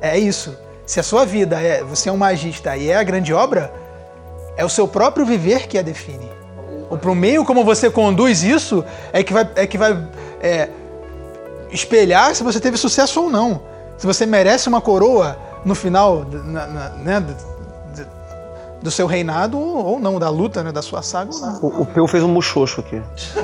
[0.00, 0.58] é isso.
[0.84, 1.82] Se a sua vida é.
[1.84, 3.72] Você é um magista e é a grande obra,
[4.56, 6.28] é o seu próprio viver que a define.
[6.90, 9.96] O pro meio como você conduz isso é que vai, é que vai
[10.40, 10.68] é,
[11.70, 13.60] espelhar se você teve sucesso ou não.
[13.96, 17.54] Se você merece uma coroa no final na- na- né, do-
[18.82, 21.58] do seu reinado ou não, da luta, né, da sua saga ou não.
[21.62, 23.00] O, o Peu fez um muxoxo aqui.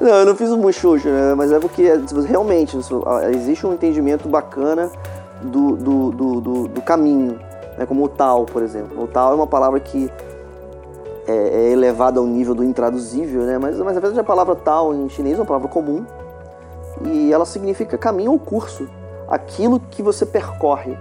[0.00, 1.34] Não, eu não fiz um muxoxo, né?
[1.34, 1.82] Mas é porque
[2.28, 4.90] realmente isso, ah, existe um entendimento bacana
[5.42, 7.38] do, do, do, do- caminho,
[7.76, 7.86] né?
[7.86, 9.02] como o tal, por exemplo.
[9.02, 10.10] O tal é uma palavra que
[11.26, 13.58] é, é elevada ao nível do intraduzível, né?
[13.58, 16.04] Mas, mas na verdade a palavra tal em chinês é uma palavra comum
[17.04, 18.88] e ela significa caminho ou curso,
[19.28, 20.96] aquilo que você percorre.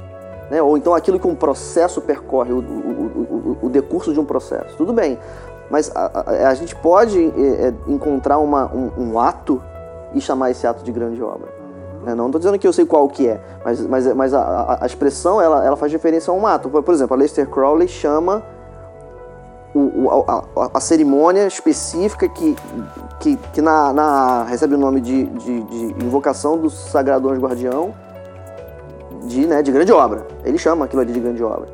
[0.52, 0.62] Né?
[0.62, 4.26] Ou então aquilo que um processo percorre, o, o, o, o- o decurso de um
[4.26, 4.76] processo.
[4.78, 5.18] Tudo bem,
[5.70, 9.62] mas a, a- a gente pode é, é, encontrar uma- um, um ato
[10.14, 11.50] e chamar esse ato de grande obra.
[12.08, 12.16] Né?
[12.16, 15.42] Não estou dizendo que eu sei qual que é, mas, mas, mas a, a- expressão
[15.42, 16.70] ela, ela faz referência a um ato.
[16.70, 18.42] Por, exemplo, a Lester Crowley chama
[19.76, 22.56] o- o- a, a- cerimônia específica que,
[23.20, 27.94] que, que na, na- recebe o nome de, de, de invocação do Sagrado Anjo Guardião
[29.24, 30.26] de, né, de grande obra.
[30.46, 31.68] Ele chama aquilo ali de grande obra.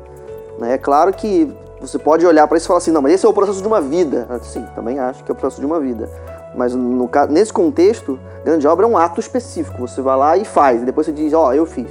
[0.58, 0.74] Né?
[0.74, 3.28] É claro que você pode olhar para isso e falar assim, não, mas esse é
[3.28, 4.26] o processo de uma vida.
[4.42, 6.08] Sim, também acho que é o processo de uma vida.
[6.56, 9.78] Mas no, nesse contexto, grande obra é um ato específico.
[9.80, 11.90] Você vai lá e faz, e depois você diz, ó, eu fiz.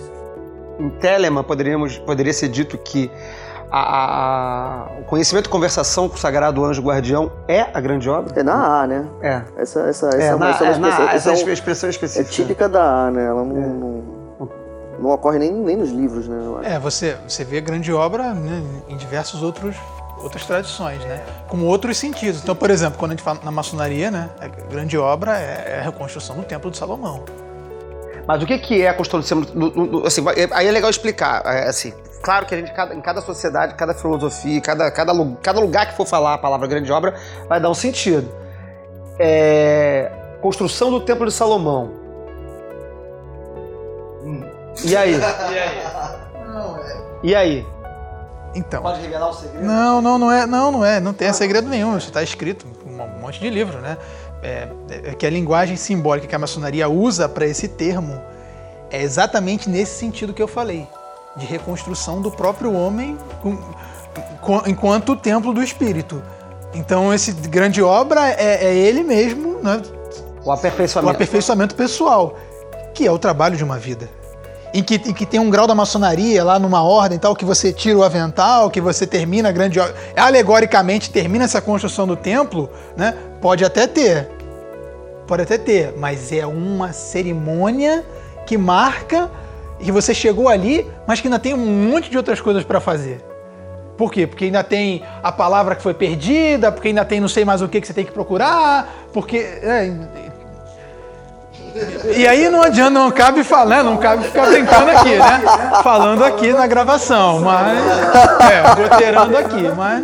[0.80, 3.12] Em Telemann, poderíamos, poderia ser dito que
[3.72, 8.40] a- a- o conhecimento e conversação com o Sagrado Anjo Guardião é a grande obra?
[8.40, 9.06] É na A, né?
[9.22, 9.42] É.
[9.58, 11.32] Essa, essa, essa, É, é uma- na, essa é uma é, expressão- essa essa é
[11.50, 12.32] um- expressão é específica.
[12.32, 13.26] típica da A, né?
[13.26, 14.04] Ela não, não,
[15.00, 16.38] não ocorre nem, nem nos livros, né?
[16.64, 19.76] É, você, você vê grande obra né, em diversos outros
[20.24, 21.22] outras tradições, né?
[21.48, 22.42] Com outros sentidos.
[22.42, 25.84] Então, por exemplo, quando a gente fala na maçonaria, né, a grande obra é a
[25.84, 27.24] reconstrução do Templo de Salomão.
[28.26, 31.68] Mas o que que é a construção do, assim, vai- aí é legal explicar, é,
[31.68, 35.88] assim, claro que a gente, cada- em cada sociedade, cada filosofia, cada, cada, cada lugar
[35.88, 37.14] que for falar a palavra grande obra,
[37.50, 38.34] vai dar um sentido.
[39.20, 40.10] É,
[40.42, 41.92] construção do Templo de Salomão.
[44.86, 45.14] E aí?
[47.22, 47.68] E aí?
[48.56, 48.82] Então.
[48.84, 49.66] Pode revelar o segredo?
[49.66, 51.98] Não, não, não é, não, não é, não tem segredo nenhum.
[51.98, 53.98] Isso está escrito em um monte de livro, né?
[54.44, 54.68] É,
[55.06, 58.22] é que a linguagem simbólica que a maçonaria usa para esse termo
[58.92, 60.88] é exatamente nesse sentido que eu falei,
[61.36, 63.58] de reconstrução do próprio homem com-
[64.42, 66.22] com- enquanto templo do espírito.
[66.76, 69.82] Então, esse grande obra é, é ele mesmo, né?
[70.44, 71.16] O o aperfeiçoamento.
[71.16, 72.36] aperfeiçoamento pessoal,
[72.94, 74.10] que é o trabalho de uma vida.
[74.74, 77.72] Em que, em que tem um grau da maçonaria lá numa ordem tal, que você
[77.72, 79.80] tira o avental, que você termina grande.
[80.16, 83.16] Alegoricamente termina essa construção do templo, né?
[83.40, 84.30] Pode até ter.
[85.28, 88.04] Pode até ter, mas é uma cerimônia
[88.46, 89.30] que marca
[89.80, 93.24] que você chegou ali, mas que ainda tem um monte de outras coisas para fazer.
[93.98, 94.26] Por quê?
[94.26, 97.68] Porque ainda tem a palavra que foi perdida, porque ainda tem não sei mais o
[97.68, 99.38] que que você tem que procurar, porque.
[99.38, 99.94] é,
[102.16, 103.84] e aí não adianta, não cabe falar, né?
[103.84, 105.42] não cabe ficar brincando aqui, né?
[105.84, 107.78] Falando aqui na gravação, mas.
[108.52, 110.04] É, roteirando aqui, mas.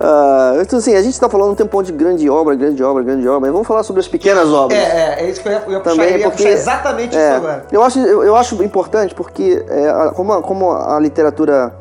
[0.00, 3.26] Ah, então, assim, a gente tá falando um tempão de grande obra, grande obra, grande
[3.28, 3.40] obra.
[3.40, 4.78] mas Vamos falar sobre as pequenas obras.
[4.78, 4.82] É,
[5.20, 7.16] é, é isso que eu ia, eu ia puxar, Também eu ia porque- puxar exatamente
[7.16, 7.64] É, isso agora.
[7.70, 11.72] eu, acho, eu, eu acho importante porque, é, como, a, como a literatura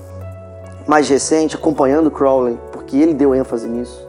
[0.87, 4.07] mais recente, acompanhando Crowley, porque ele deu ênfase nisso,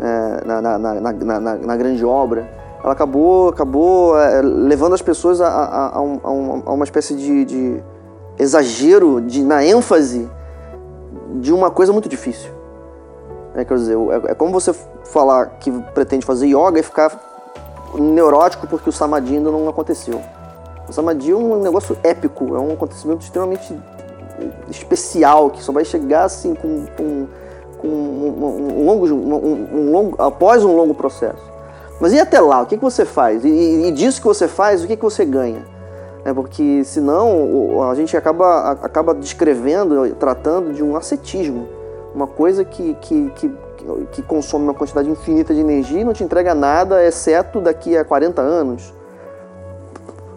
[0.00, 2.48] é, na, na, na, na, na- na grande obra,
[2.82, 7.14] ela acabou, acabou é, levando as pessoas a, a, a, um- um- a uma espécie
[7.14, 7.82] de, de
[8.38, 10.28] exagero de, na ênfase
[11.34, 12.50] de uma coisa muito difícil.
[13.54, 14.72] É, quer dizer, é, é como você
[15.04, 17.12] falar que pretende fazer yoga e ficar
[17.94, 20.20] neurótico porque o samadhi ainda não aconteceu.
[20.88, 23.78] O samadhi é um negócio épico, é um acontecimento extremamente
[24.70, 27.26] especial que só vai chegar assim com, com,
[27.78, 31.51] com um, um- um longo, um longo, após um longo processo.
[32.02, 33.44] Mas e até lá, o que, que você faz?
[33.44, 35.64] E, e- disso que você faz, o que, que você ganha?
[36.24, 41.68] É porque senão a gente acaba, acaba descrevendo, tratando de um ascetismo,
[42.12, 43.54] uma coisa que, que, que,
[44.10, 48.04] que consome uma quantidade infinita de energia e não te entrega nada, exceto daqui a
[48.04, 48.92] 40 anos.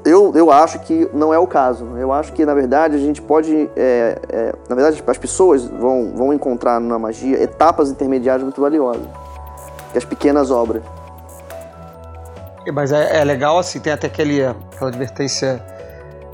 [0.06, 1.88] Eu, eu acho que não é o caso.
[1.98, 3.72] Eu acho que, na verdade, a gente pode.
[3.76, 9.08] é, é, na verdade, as pessoas vão, vão encontrar na magia etapas intermediárias muito valiosas.
[9.92, 10.84] Que as pequenas obras.
[12.74, 15.64] Mas é, é legal, assim, tem até aquele, aquela advertência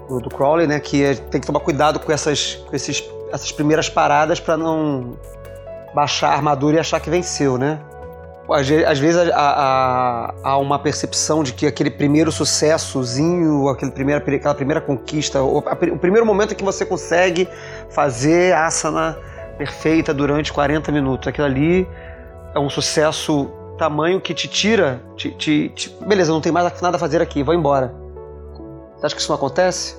[0.08, 0.80] do, do Crowley, né?
[0.80, 5.18] Que é- tem que tomar cuidado com essas, com esses, essas primeiras paradas para não
[5.94, 7.80] baixar a armadura e achar que venceu, né?
[8.50, 14.82] Às, às vezes há, uma percepção de que aquele primeiro sucessozinho, aquele primeira, aquela primeira
[14.82, 17.48] conquista, o, a o primeiro momento que você consegue
[17.90, 19.18] fazer a asana
[19.58, 21.88] perfeita durante 40 minutos, aquilo ali
[22.54, 23.50] é um sucesso
[23.82, 27.42] tamanho que te tira, te, te- te- beleza, não tem mais nada a fazer aqui,
[27.42, 27.92] vou embora.
[28.96, 29.96] Você acha que isso não acontece?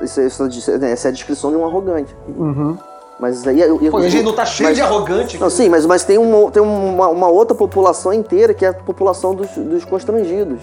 [0.00, 2.16] Isso, é- isso, essa é a descrição de um arrogante.
[2.26, 2.78] Uhum.
[3.20, 3.60] Mas aí.
[3.60, 5.38] eu- eu- Pô, a gente não tá cheio mas- de arrogante.
[5.38, 8.72] Não, sim, mas, mas tem, uma, tem uma, uma outra população inteira que é a
[8.74, 10.58] população dos, dos constrangidos.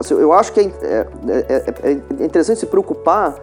[0.00, 1.06] Assim, eu acho que é, é-
[1.84, 1.90] é-
[2.20, 3.36] é interessante se preocupar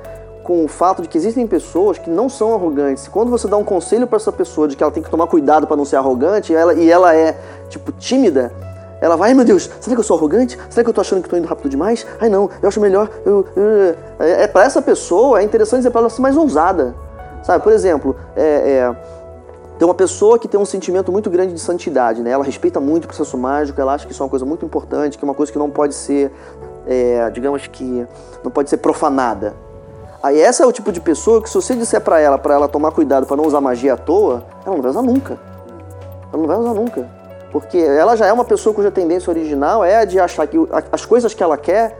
[0.44, 3.08] com o fato de que existem pessoas que não são arrogantes.
[3.08, 5.68] Quando você dá um conselho para essa pessoa de que ela tem que tomar cuidado
[5.68, 7.38] para não ser arrogante, e ela, e ela é,
[7.70, 8.52] tipo, tímida,
[9.00, 10.58] ela vai, ai meu Deus, será que eu sou arrogante?
[10.70, 12.06] Será que eu tô achando que tô indo rápido demais?
[12.20, 13.10] Ai não, eu acho melhor.
[13.26, 16.96] Eu, eu- é, é para essa pessoa, é interessante dizer para ela ser mais ousada.
[17.44, 18.96] Sabe, por exemplo, é, é,
[19.80, 22.30] tem uma pessoa que tem um sentimento muito grande de santidade, né?
[22.30, 25.18] Ela respeita muito o processo mágico, ela acha que isso é uma coisa muito importante,
[25.18, 26.32] que é uma coisa que não pode ser,
[26.86, 28.06] é, digamos que,
[28.44, 29.56] não pode ser profanada.
[30.24, 32.68] Aí essa é o tipo de pessoa que se você disser pra ela, para ela
[32.68, 35.40] tomar cuidado para não usar magia à toa, ela não vai usar nunca.
[36.32, 37.10] Ela não vai usar nunca.
[37.52, 40.58] Porque ela já é uma pessoa cuja tendência original é a de achar que
[40.92, 41.98] as coisas que ela quer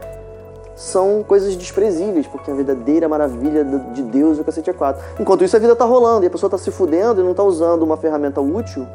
[0.76, 5.02] são coisas desprezíveis, porque a verdadeira maravilha de Deus é o cacete é quatro.
[5.18, 7.42] Enquanto isso, a vida tá rolando e a pessoa tá se fudendo e não tá
[7.42, 8.86] usando uma ferramenta útil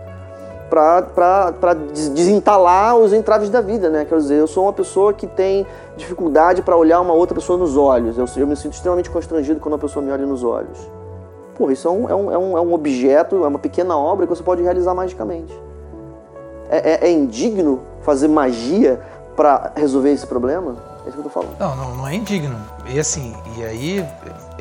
[1.93, 4.05] des- desentalar os entraves da vida, né?
[4.05, 5.65] Quer dizer, eu sou uma pessoa que tem
[5.95, 8.17] dificuldade pra olhar uma outra pessoa nos olhos.
[8.17, 10.77] Eu, eu me sinto extremamente constrangido quando uma pessoa me olha nos olhos.
[11.57, 14.35] Pô, isso é um, é um, é um, é objeto, é uma pequena obra que
[14.35, 15.53] você pode realizar magicamente.
[16.69, 18.99] É, é- é indigno fazer magia
[19.35, 20.75] pra resolver esse problema?
[21.05, 21.57] É isso que eu tô falando.
[21.59, 22.57] Não, não, não é indigno.
[22.87, 24.05] E assim, e aí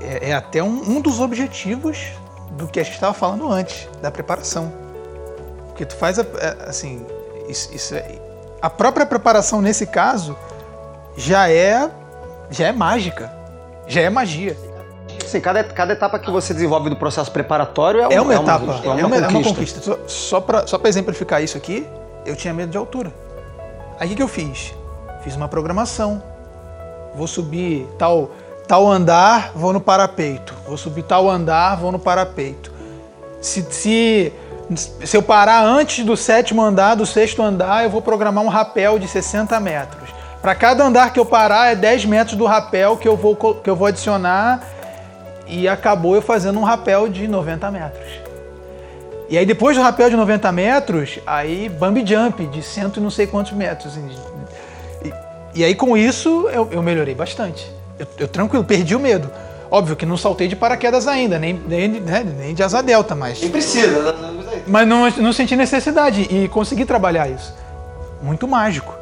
[0.01, 2.13] é, é até um, um dos objetivos
[2.53, 4.71] do que a gente estava falando antes, da preparação.
[5.77, 7.05] Porque tu faz, a- a- assim,
[7.51, 8.19] isso, isso é-
[8.63, 10.35] a própria preparação nesse caso
[11.15, 11.91] já é,
[12.51, 13.31] já é mágica,
[13.87, 14.57] já é magia.
[15.27, 18.65] sim, cada, cada etapa que você desenvolve do processo preparatório é, É um- uma etapa,
[18.65, 19.81] é uma, é uma, é uma conquista.
[19.83, 21.87] Só, só pra só pra exemplificar isso aqui,
[22.25, 23.13] eu tinha medo de altura.
[24.01, 24.73] Aí o que, que eu fiz?
[25.23, 26.23] Fiz uma programação.
[27.15, 28.31] Vou subir tal,
[28.67, 30.55] tal andar, vou no parapeito.
[30.67, 32.73] Vou subir tal andar, vou no parapeito.
[33.43, 34.33] Se, se,
[34.75, 38.99] se eu parar antes do sétimo andar, do sexto andar, eu vou programar um rapel
[38.99, 40.11] de 60 metros.
[40.43, 43.69] Para cada andar que eu parar, é 10 metros do rapel que eu vou, que
[43.69, 44.63] eu vou adicionar
[45.47, 48.11] e acabou eu fazendo um rapel de 90 metros.
[49.29, 53.11] E aí depois do rapel de 90 metros, aí bump jump de cento e não
[53.11, 53.97] sei quantos metros.
[55.05, 55.13] E,
[55.55, 57.71] e aí com isso eu, eu melhorei bastante.
[57.99, 59.31] Eu, eu tranquilo, perdi o medo.
[59.71, 63.41] Óbvio que não saltei de paraquedas ainda, nem, nem, né, nem de asa delta, mas,
[63.41, 64.36] precisa, né?
[64.67, 67.57] Mas não, não senti necessidade e consegui trabalhar isso.
[68.23, 68.95] Muito mágico.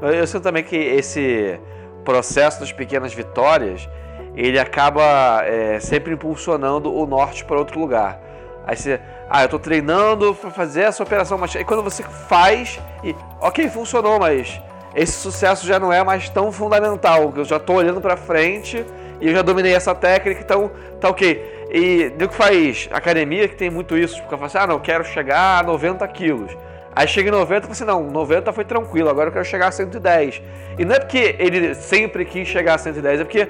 [0.00, 1.58] Eu sinto também que esse
[2.04, 3.88] processo das pequenas vitórias,
[4.34, 8.20] ele acaba é, sempre impulsionando o norte para outro lugar.
[8.66, 12.78] Aí você, ah, eu tô treinando para fazer essa operação, mas aí quando você faz
[13.02, 14.60] e, ok, funcionou, mas
[14.94, 17.32] esse sucesso já não é mais tão fundamental.
[17.36, 18.84] Eu já tô olhando para frente
[19.20, 20.70] e eu já dominei essa técnica, então
[21.00, 21.57] tá ok.
[21.70, 24.74] E do que faz academia que tem muito isso, porque eu falo assim, ah, não,
[24.76, 26.56] eu quero chegar a 90 quilos.
[26.96, 29.72] Aí chega em 90 e assim, não, 90 foi tranquilo, agora eu quero chegar a
[29.72, 30.42] 110.
[30.78, 33.48] E não é porque ele sempre quis chegar a 110, é porque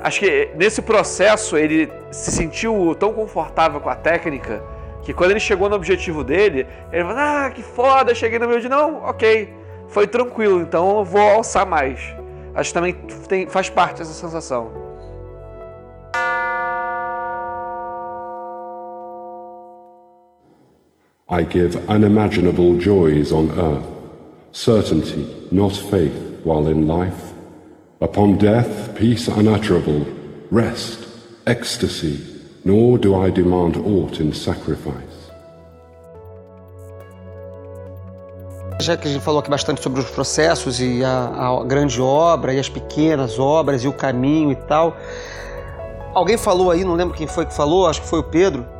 [0.00, 4.62] acho que nesse processo ele se sentiu tão confortável com a técnica
[5.02, 8.60] que quando ele chegou no objetivo dele, ele falou, ah, que foda, cheguei no meu
[8.60, 9.52] de não, ok,
[9.88, 12.00] foi tranquilo, então eu vou alçar mais.
[12.54, 12.94] Acho que também
[13.28, 14.85] tem, faz parte dessa sensação.
[21.28, 23.84] I give unimaginable joys on earth,
[24.52, 26.14] certainty, not faith,
[26.44, 27.32] while in life.
[28.00, 30.06] Upon death, peace unutterable,
[30.52, 31.08] rest,
[31.44, 32.20] ecstasy,
[32.64, 35.32] nor do I demand aught in sacrifice.
[38.80, 42.54] Já que a gente falou aqui bastante sobre os processos e a, a grande obra
[42.54, 44.96] e as pequenas obras e o caminho e tal.
[46.14, 48.75] Alguém falou aí, não lembro quem foi que falou, acho que foi o Pedro.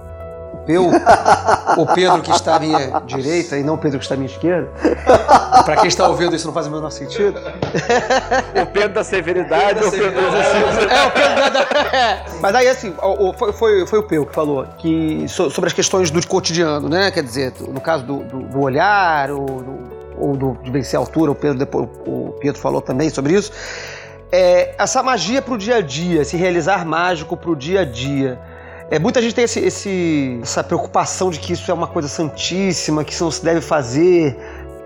[0.68, 4.18] O o Pedro que está à minha direita e não o Pedro que está à
[4.18, 4.68] minha esquerda.
[5.64, 7.38] Para quem está ouvindo isso não faz o menor sentido.
[8.62, 10.90] O Pedro da severidade ou o Pedro exercício.
[10.90, 11.96] É, o Pedro da...
[11.96, 12.24] é.
[12.40, 15.68] Mas aí, assim, o- o- foi, foi, foi o Peu que falou que, so- sobre
[15.68, 17.10] as questões do cotidiano, né?
[17.10, 19.78] Quer dizer, no caso do, do, do olhar, ou, do,
[20.18, 23.52] ou do, de vencer a altura, o Pedro, depois, o Pedro falou também sobre isso.
[24.32, 28.38] É, essa magia pro dia a dia, esse realizar mágico pro dia a dia.
[28.90, 33.02] É, muita gente tem esse, esse- essa preocupação de que isso é uma coisa santíssima,
[33.04, 34.36] que isso não se deve fazer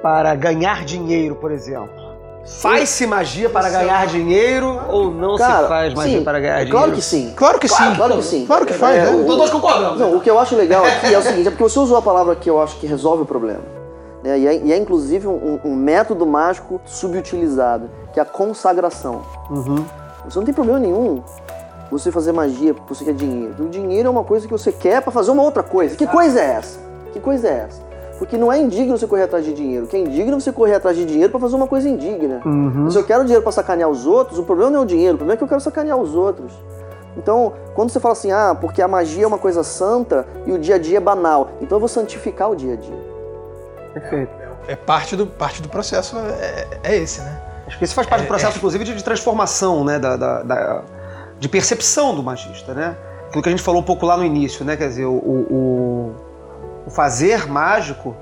[0.02, 1.90] para ganhar dinheiro, por exemplo.
[2.62, 6.64] Faz-se magia para ganhar dinheiro ou não Cara, se faz magia sim, para ganhar é
[6.64, 6.78] dinheiro?
[6.78, 7.32] Claro que sim.
[7.36, 7.94] Claro que sim.
[7.94, 8.46] Claro que sim.
[8.46, 9.10] Claro que faz, É, né?
[9.10, 10.00] o- Todos concordamos.
[10.00, 12.02] Não, o que eu acho legal aqui é o seguinte, é porque você usou a
[12.02, 13.60] palavra que eu acho que resolve o problema.
[14.24, 14.38] né?
[14.38, 19.20] E, é, e é, inclusive um, um método mágico subutilizado, que é a consagração.
[20.24, 21.22] Você não tem problema nenhum
[21.90, 23.54] você fazer magia porque você quer dinheiro.
[23.64, 25.96] O dinheiro é uma coisa que você quer pra fazer uma outra coisa.
[25.96, 26.78] Que coisa é essa?
[27.12, 27.82] Que coisa é essa?
[28.18, 29.86] Porque não é indigno você correr atrás de dinheiro.
[29.86, 32.40] O que é indigno é você correr atrás de dinheiro pra fazer uma coisa indigna.
[32.90, 35.18] Se eu quero dinheiro pra sacanear os outros, o problema não é o dinheiro, o
[35.18, 36.52] problema é que eu quero sacanear os outros.
[37.16, 40.58] Então, quando você fala assim, ah, porque a magia é uma coisa santa e o
[40.58, 42.94] dia a dia é banal, então eu vou santificar o dia a dia.
[43.94, 44.30] Perfeito.
[44.68, 47.40] É parte do, parte do processo, é, é esse, né?
[47.66, 49.98] Acho que isso faz parte do processo, inclusive, de, de transformação, né?
[49.98, 50.82] Da, da- da-
[51.40, 52.96] de percepção do magista, né?
[53.28, 54.76] Aquilo que a gente falou um pouco lá no início, né?
[54.76, 56.14] Quer dizer, o, o-
[56.86, 58.14] o fazer mágico,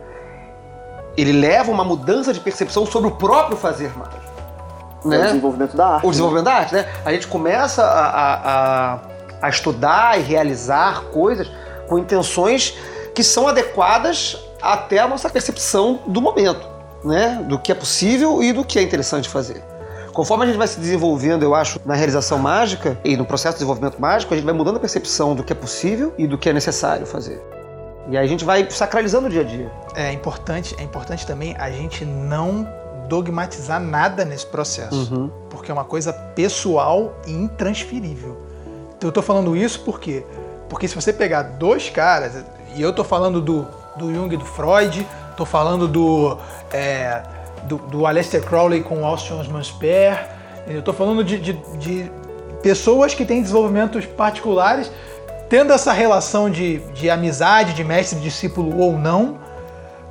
[1.16, 4.16] ele leva uma mudança de percepção sobre o próprio fazer mágico.
[5.04, 5.22] É o Né?
[5.26, 6.06] desenvolvimento da arte.
[6.06, 6.88] O desenvolvimento da arte, né?
[7.04, 8.98] A gente começa a, a- a-
[9.42, 11.50] a estudar e realizar coisas
[11.88, 12.74] com intenções
[13.14, 16.66] que são adequadas até a nossa percepção do momento,
[17.04, 17.44] né?
[17.48, 19.62] Do que é possível e do que é interessante fazer.
[20.18, 23.58] Conforme a gente vai se desenvolvendo, eu acho, na realização mágica e no processo de
[23.58, 26.48] desenvolvimento mágico, a gente vai mudando a percepção do que é possível e do que
[26.48, 27.40] é necessário fazer.
[28.10, 29.70] E aí a gente vai sacralizando o dia a dia.
[29.94, 32.68] É importante, é importante também a gente não
[33.08, 38.42] dogmatizar nada nesse processo, porque é uma coisa pessoal e intransferível.
[38.96, 40.26] Então eu tô falando isso por quê?
[40.68, 42.44] Porque se você pegar dois caras,
[42.74, 45.06] e eu tô falando do, do Jung e do Freud,
[45.36, 46.36] tô falando do,
[46.72, 47.22] é,
[47.68, 50.26] do, do Aleister Crowley com Austin Osman Spare,
[50.66, 52.10] eu tô falando de, de, de
[52.62, 54.90] pessoas que têm desenvolvimentos particulares,
[55.48, 59.38] tendo essa relação de, de amizade, de mestre discípulo ou não,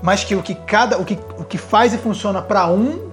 [0.01, 3.09] mas que o que cada o que, o que faz e funciona para um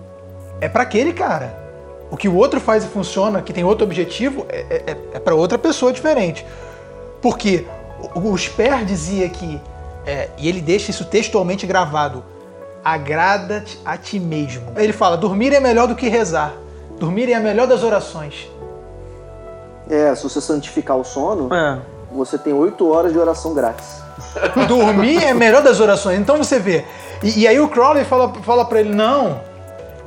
[0.61, 1.63] é para aquele cara.
[2.11, 5.35] O que o outro faz e funciona, que tem outro objetivo, é, é, é para
[5.35, 6.47] outra pessoa diferente.
[7.21, 7.67] Porque
[8.15, 9.61] o, o Sper dizia que,
[10.07, 12.25] é, e ele deixa isso textualmente gravado,
[12.85, 14.73] agrada-te a ti mesmo.
[14.77, 16.53] Ele fala, dormir é melhor do que rezar.
[16.99, 18.49] Dormir é a melhor das orações.
[19.89, 21.79] É, se você santificar o sono, É.
[22.13, 24.03] você tem oito horas de oração grátis.
[24.69, 26.19] Dormir é a melhor das orações.
[26.19, 26.85] Então você vê.
[27.23, 29.41] E, e aí o Crowley fala, fala para ele: não,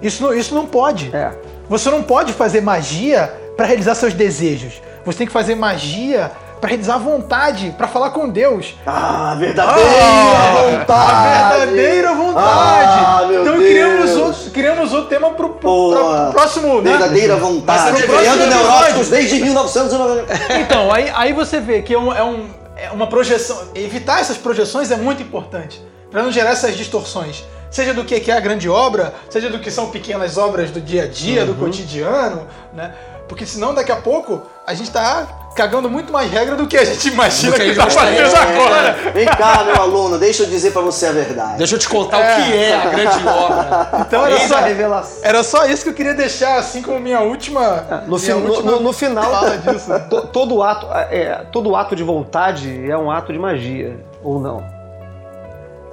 [0.02, 1.16] isso não, isso não pode.
[1.16, 1.32] É.
[1.70, 4.82] Você não pode fazer magia para realizar seus desejos.
[5.06, 8.76] Você tem que fazer magia para realizar vontade, para falar com Deus.
[8.86, 11.28] Ah, verdadeira Ah, vontade!
[11.28, 13.06] A verdadeira vontade.
[13.06, 13.68] Ah, meu então Deus.
[13.70, 16.24] criamos outro, criamos outro tema pro, pro, Porra.
[16.26, 16.82] pro próximo.
[16.82, 16.92] né?
[16.92, 18.04] Verdadeira Vai vontade.
[18.04, 20.34] Criando neuróticos desde 1990.
[20.60, 23.58] Então, aí, aí você vê que é, um- é um- é uma projeção.
[23.76, 25.82] Evitar essas projeções é muito importante.
[26.12, 27.44] Para não gerar essas distorções.
[27.70, 30.80] Seja do que que é a grande obra, seja do que são pequenas obras do
[30.80, 31.48] dia a dia, Uhum.
[31.48, 32.94] do cotidiano, né?
[33.28, 35.28] Porque senão daqui a pouco a gente tá
[35.58, 38.96] cagando muito mais regra do que a gente imagina Do que que, tá fazendo agora.
[39.14, 41.58] Vem cá, meu aluno, deixa eu dizer pra você a verdade.
[41.58, 43.90] Deixa eu te contar o que é a grande obra.
[44.08, 45.20] Então era só, revelação.
[45.24, 48.04] era só isso que eu queria deixar assim como minha última.
[48.08, 49.92] No, minha no- última no- no final, fala disso.
[50.10, 54.77] to- todo, ato, é, todo ato de vontade é um ato de magia, ou não?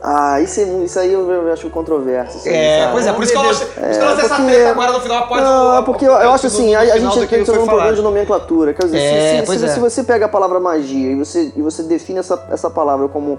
[0.06, 2.46] Ah, isso, é- isso aí eu, eu acho controverso.
[2.46, 2.92] aí, É, sabe?
[2.92, 3.42] pois é, por isso que eu
[4.00, 6.46] eu lancei essa porque- treta agora no final após Não, é porque eu, eu acho
[6.46, 8.74] assim, no a, a gente foi num problema de nomenclatura.
[8.74, 9.68] Quer dizer, se- É, se, pois se, é.
[9.70, 13.38] se você pega a palavra magia e você, e você define essa, essa palavra como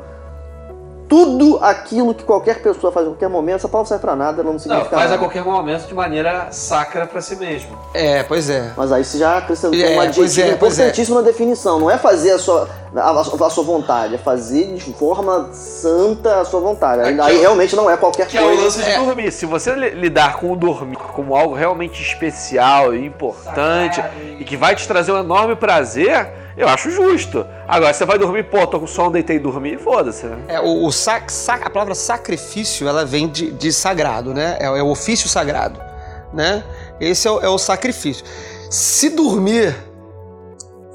[1.16, 4.44] tudo aquilo que qualquer pessoa faz em qualquer momento, essa palavra serve pra nada, ela
[4.44, 5.18] não Não, significa faz a nada.
[5.18, 7.70] qualquer momento de maneira sacra pra si mesmo.
[7.94, 8.74] É, pois é.
[8.76, 10.54] Mas aí você já acrescentou É, um adjetivo é, é.
[10.56, 11.80] importantíssimo na definição.
[11.80, 16.46] Não é fazer a sua, a, a sua vontade, é fazer de forma santa a
[16.46, 17.02] sua vontade.
[17.22, 18.64] Aí, é realmente não é qualquer Que é o coisa.
[18.64, 19.32] lance de dormir.
[19.32, 24.04] Se você li- lidar com o dormir como algo realmente especial e importante
[24.38, 27.46] e que vai te trazer um enorme prazer, eu acho justo.
[27.68, 30.38] Agora, você vai dormir, pô, tô com sono, deitei e dormi, foda-se, né?
[30.48, 34.58] É, o, o sac, sac- a palavra sacrifício, ela vem de, de sagrado, né?
[34.60, 35.80] É, é o ofício sagrado,
[36.34, 36.64] né?
[37.00, 38.26] Esse é o, é o sacrifício.
[38.70, 39.76] Se dormir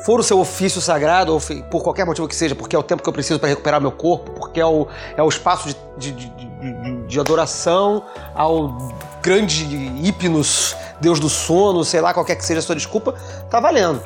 [0.05, 1.41] for o seu ofício sagrado, ou
[1.71, 3.93] por qualquer motivo que seja, porque é o tempo que eu preciso para recuperar meu
[3.93, 4.87] corpo, porque é o,
[5.17, 8.05] é o espaço de- de- de- de adoração
[8.35, 8.79] ao
[9.23, 9.65] grande
[10.03, 13.15] hipnos, Deus do sono, sei lá, qualquer que seja a sua desculpa,
[13.51, 14.01] tá valendo.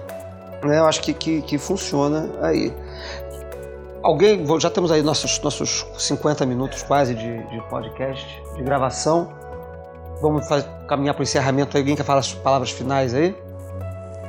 [0.65, 0.79] Né?
[0.79, 2.73] Eu acho que, que, que funciona aí.
[4.03, 9.29] Alguém, já temos aí nossos, nossos 50 minutos quase de, de podcast, de gravação.
[10.21, 11.77] Vamos faz- caminhar para o encerramento.
[11.77, 13.35] Alguém quer falar as palavras finais aí?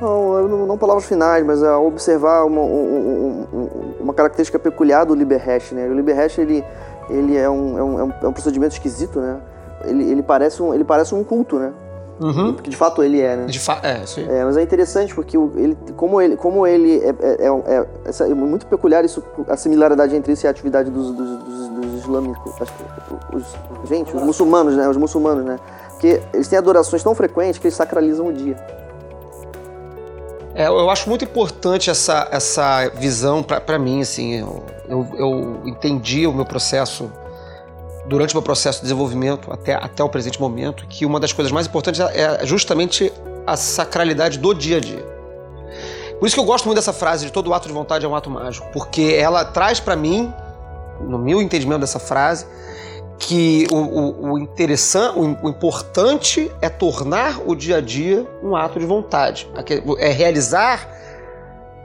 [0.00, 5.04] Não, não, não palavras finais, mas é observar uma, um- um- um- uma característica peculiar
[5.04, 5.86] do Liberhash, né?
[5.88, 6.64] O Liberhash, ele,
[7.08, 9.38] ele é, um, é, um, é um- é um procedimento esquisito, né?
[9.84, 11.72] Ele, ele, parece um, ele parece um culto, né?
[12.18, 12.54] Uhum.
[12.54, 13.44] Porque de fato ele é, né?
[13.46, 14.28] De fa é, aí.
[14.28, 18.34] É, mas é interessante porque ele, como ele, como ele é, é, é- é- é
[18.34, 22.52] muito peculiar isso, a similaridade entre isso e a atividade dos, dos, dos, dos islâmicos,
[23.34, 24.88] os, os- gente, os muçulmanos, né?
[24.88, 25.58] Os muçulmanos, né?
[25.90, 28.56] Porque eles têm adorações tão frequentes que eles sacralizam o dia.
[30.54, 36.26] É, eu acho muito importante essa, essa visão para mim, assim, eu, eu, eu entendi
[36.26, 37.12] o meu processo
[38.08, 41.52] durante o meu processo de desenvolvimento até, até o presente momento, que uma das coisas
[41.52, 43.12] mais importantes é justamente
[43.46, 45.04] a sacralidade do dia a dia.
[46.18, 48.14] Por isso que eu gosto muito dessa frase de todo ato de vontade é um
[48.14, 50.32] ato mágico, porque ela traz para mim,
[51.00, 52.46] no meu entendimento dessa frase,
[53.18, 58.54] que o, o, o interessante, o, o importante é tornar o dia a dia um
[58.56, 59.48] ato de vontade.
[59.98, 60.88] É realizar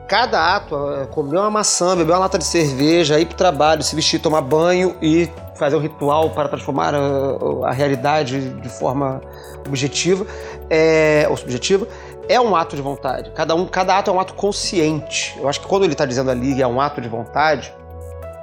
[0.07, 3.81] cada ato, é comer uma maçã, beber uma lata de cerveja, ir para o trabalho,
[3.81, 5.29] se vestir, tomar banho e
[5.61, 9.21] fazer um ritual para transformar a, a realidade de forma
[9.67, 10.25] objetiva
[10.71, 11.87] é, ou subjetiva.
[12.27, 13.29] É um ato de vontade.
[13.35, 15.37] Cada, um, cada ato é um ato consciente.
[15.39, 17.71] Eu acho que quando ele está dizendo ali é um ato de vontade,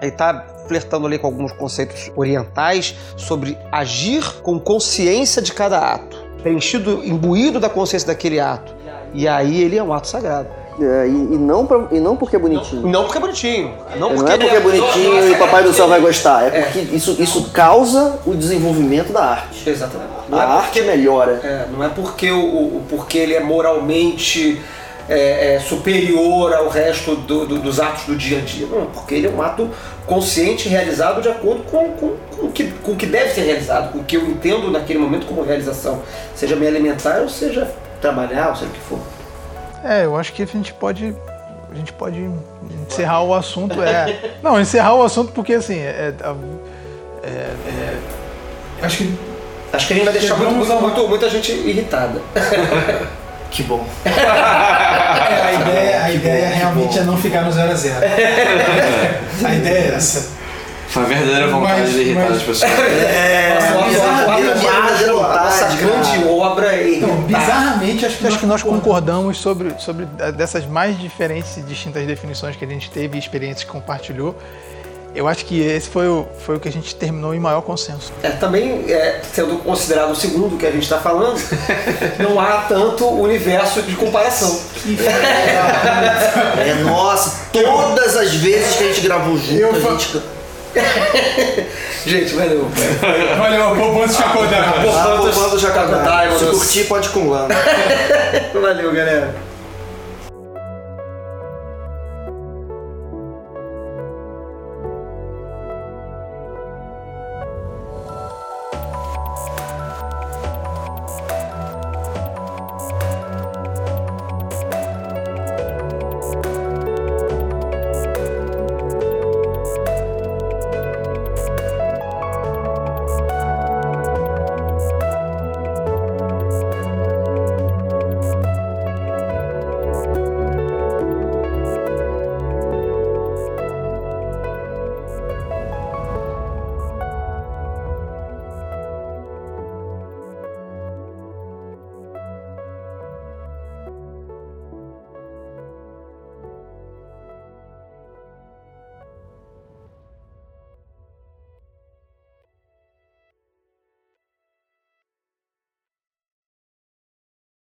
[0.00, 6.24] ele está flertando ali com alguns conceitos orientais sobre agir com consciência de cada ato,
[6.40, 8.76] preenchido, imbuído da consciência daquele ato.
[9.12, 10.48] E aí ele é um ato sagrado.
[10.81, 12.87] É, e, e não pra- e não porque é bonitinho.
[12.87, 13.74] Não porque é bonitinho.
[13.97, 16.45] Não, Não é porque é bonitinho e o Papai do Céu vai gostar.
[16.55, 19.68] É porque isso, isso causa o desenvolvimento da arte.
[19.68, 20.11] Exatamente.
[20.31, 21.41] A arte melhora.
[21.43, 24.61] É, não é porque, o, o- porque ele é moralmente
[25.09, 28.66] é, é, superior ao resto do- do- dos atos do dia a dia.
[28.66, 29.70] Não, porque ele é um ato
[30.07, 33.93] consciente realizado de acordo com, com, com o que, com o que deve ser realizado,
[33.93, 36.01] com o que eu entendo naquele momento como realização.
[36.35, 37.70] Seja me alimentar ou seja
[38.03, 38.99] trabalhar, ou seja o que for.
[39.85, 41.14] É, eu acho que a gente pode.
[41.70, 42.18] A gente pode
[42.89, 43.81] encerrar o assunto.
[43.83, 44.33] É.
[44.43, 45.79] Não, encerrar o assunto porque assim.
[45.79, 47.99] É, é, é- é-
[48.83, 49.18] acho que
[49.70, 52.20] Acho que a gente vai deixar muito, muito, muito- muita gente irritada.
[53.51, 53.83] Que bom.
[54.05, 57.95] É, a ideia, a ideia realmente é não ficar no 0 a 0
[59.43, 60.29] A ideia é essa.
[60.89, 62.70] Foi a verdadeira vontade Mas- de irritar mas- as pessoas.
[62.72, 69.74] É, nossa vontade, grande obra é Então, bizarramente, acho que, acho que nós concordamos sobre,
[69.78, 74.34] sobre dessas mais diferentes e distintas definições que a gente teve e experiências que compartilhou.
[75.14, 78.12] Eu acho que esse foi o, foi o que a gente terminou em maior consenso.
[78.22, 81.41] É, também, é, sendo considerado o segundo que a gente está falando,
[82.18, 84.61] não há tanto universo de comparação.
[86.59, 90.22] É, nossa, todas as vezes que a gente gravou junto, Eu a fa- gente.
[92.06, 92.68] Gente, valeu.
[93.42, 94.74] Olha, o Poponto Chacodá.
[94.76, 97.54] Ah, poupando já Tá, Se curtir, pode ir com lana.
[98.54, 99.47] Valeu, galera.